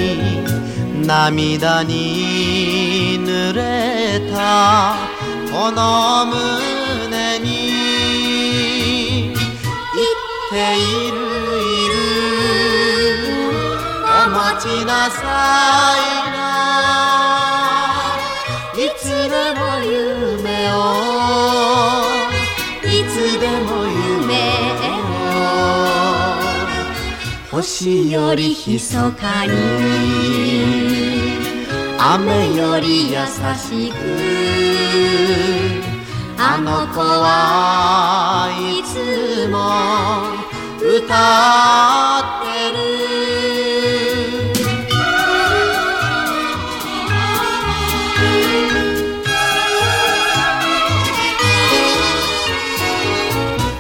[1.07, 3.14] 涙に
[3.53, 4.95] れた
[5.51, 7.47] この胸に。
[9.95, 10.19] 言っ
[10.51, 10.81] てい
[11.11, 11.17] る
[11.63, 11.95] いる。
[14.05, 15.23] お待ちなさ
[15.97, 16.39] いな。
[18.75, 20.75] いつでも夢を。
[22.83, 24.33] いつでも夢
[24.81, 25.13] を。
[27.51, 30.84] 星より密かに。
[32.07, 33.17] 雨より優
[33.57, 33.95] しく。
[36.37, 39.57] あの子はいつも
[40.87, 41.15] 歌
[42.21, 42.47] って
[42.77, 42.79] る。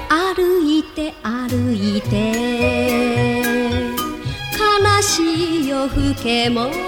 [0.09, 2.15] 歩いて歩いて。
[4.57, 5.13] 悲し
[5.65, 6.84] い夜更けも。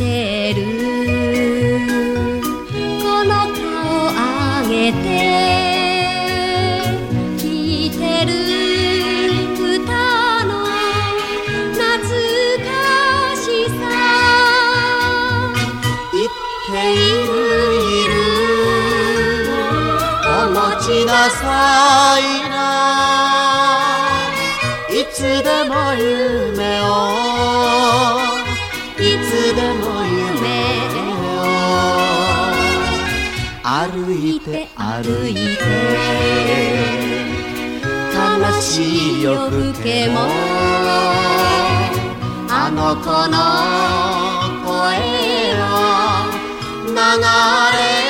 [0.00, 0.60] 泣いてる。
[3.02, 5.04] この顔上げて。
[7.36, 7.40] 聞
[7.86, 8.32] いてる。
[9.58, 9.92] 歌
[10.46, 10.50] の
[11.74, 11.84] 懐
[12.64, 12.68] か
[13.36, 13.80] しさ。
[16.12, 16.28] 言っ
[16.72, 17.30] ている。
[17.80, 18.10] いる
[20.24, 21.44] お待ちなさ
[22.18, 22.52] いな。
[24.88, 26.04] いつでも夢
[26.36, 26.39] を
[38.70, 39.36] しい夜
[39.72, 40.20] 更けも。
[42.48, 43.36] あの子の
[44.64, 44.68] 声
[45.58, 46.30] は
[46.86, 46.94] 流
[48.04, 48.09] れ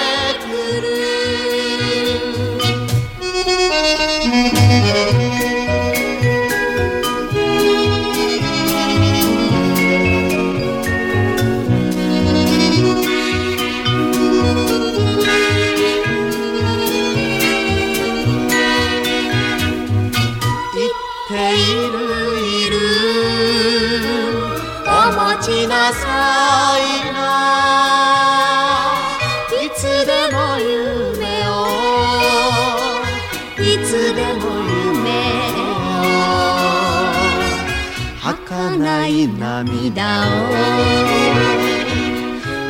[39.94, 40.50] 涙を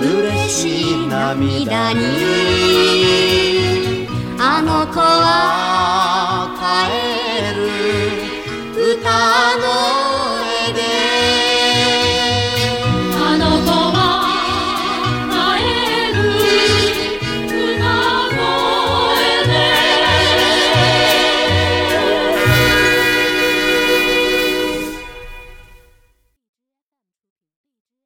[0.02, 2.00] 嬉しい涙に
[4.38, 6.60] あの子は帰
[7.54, 7.60] る
[8.94, 9.10] 歌
[9.58, 9.99] の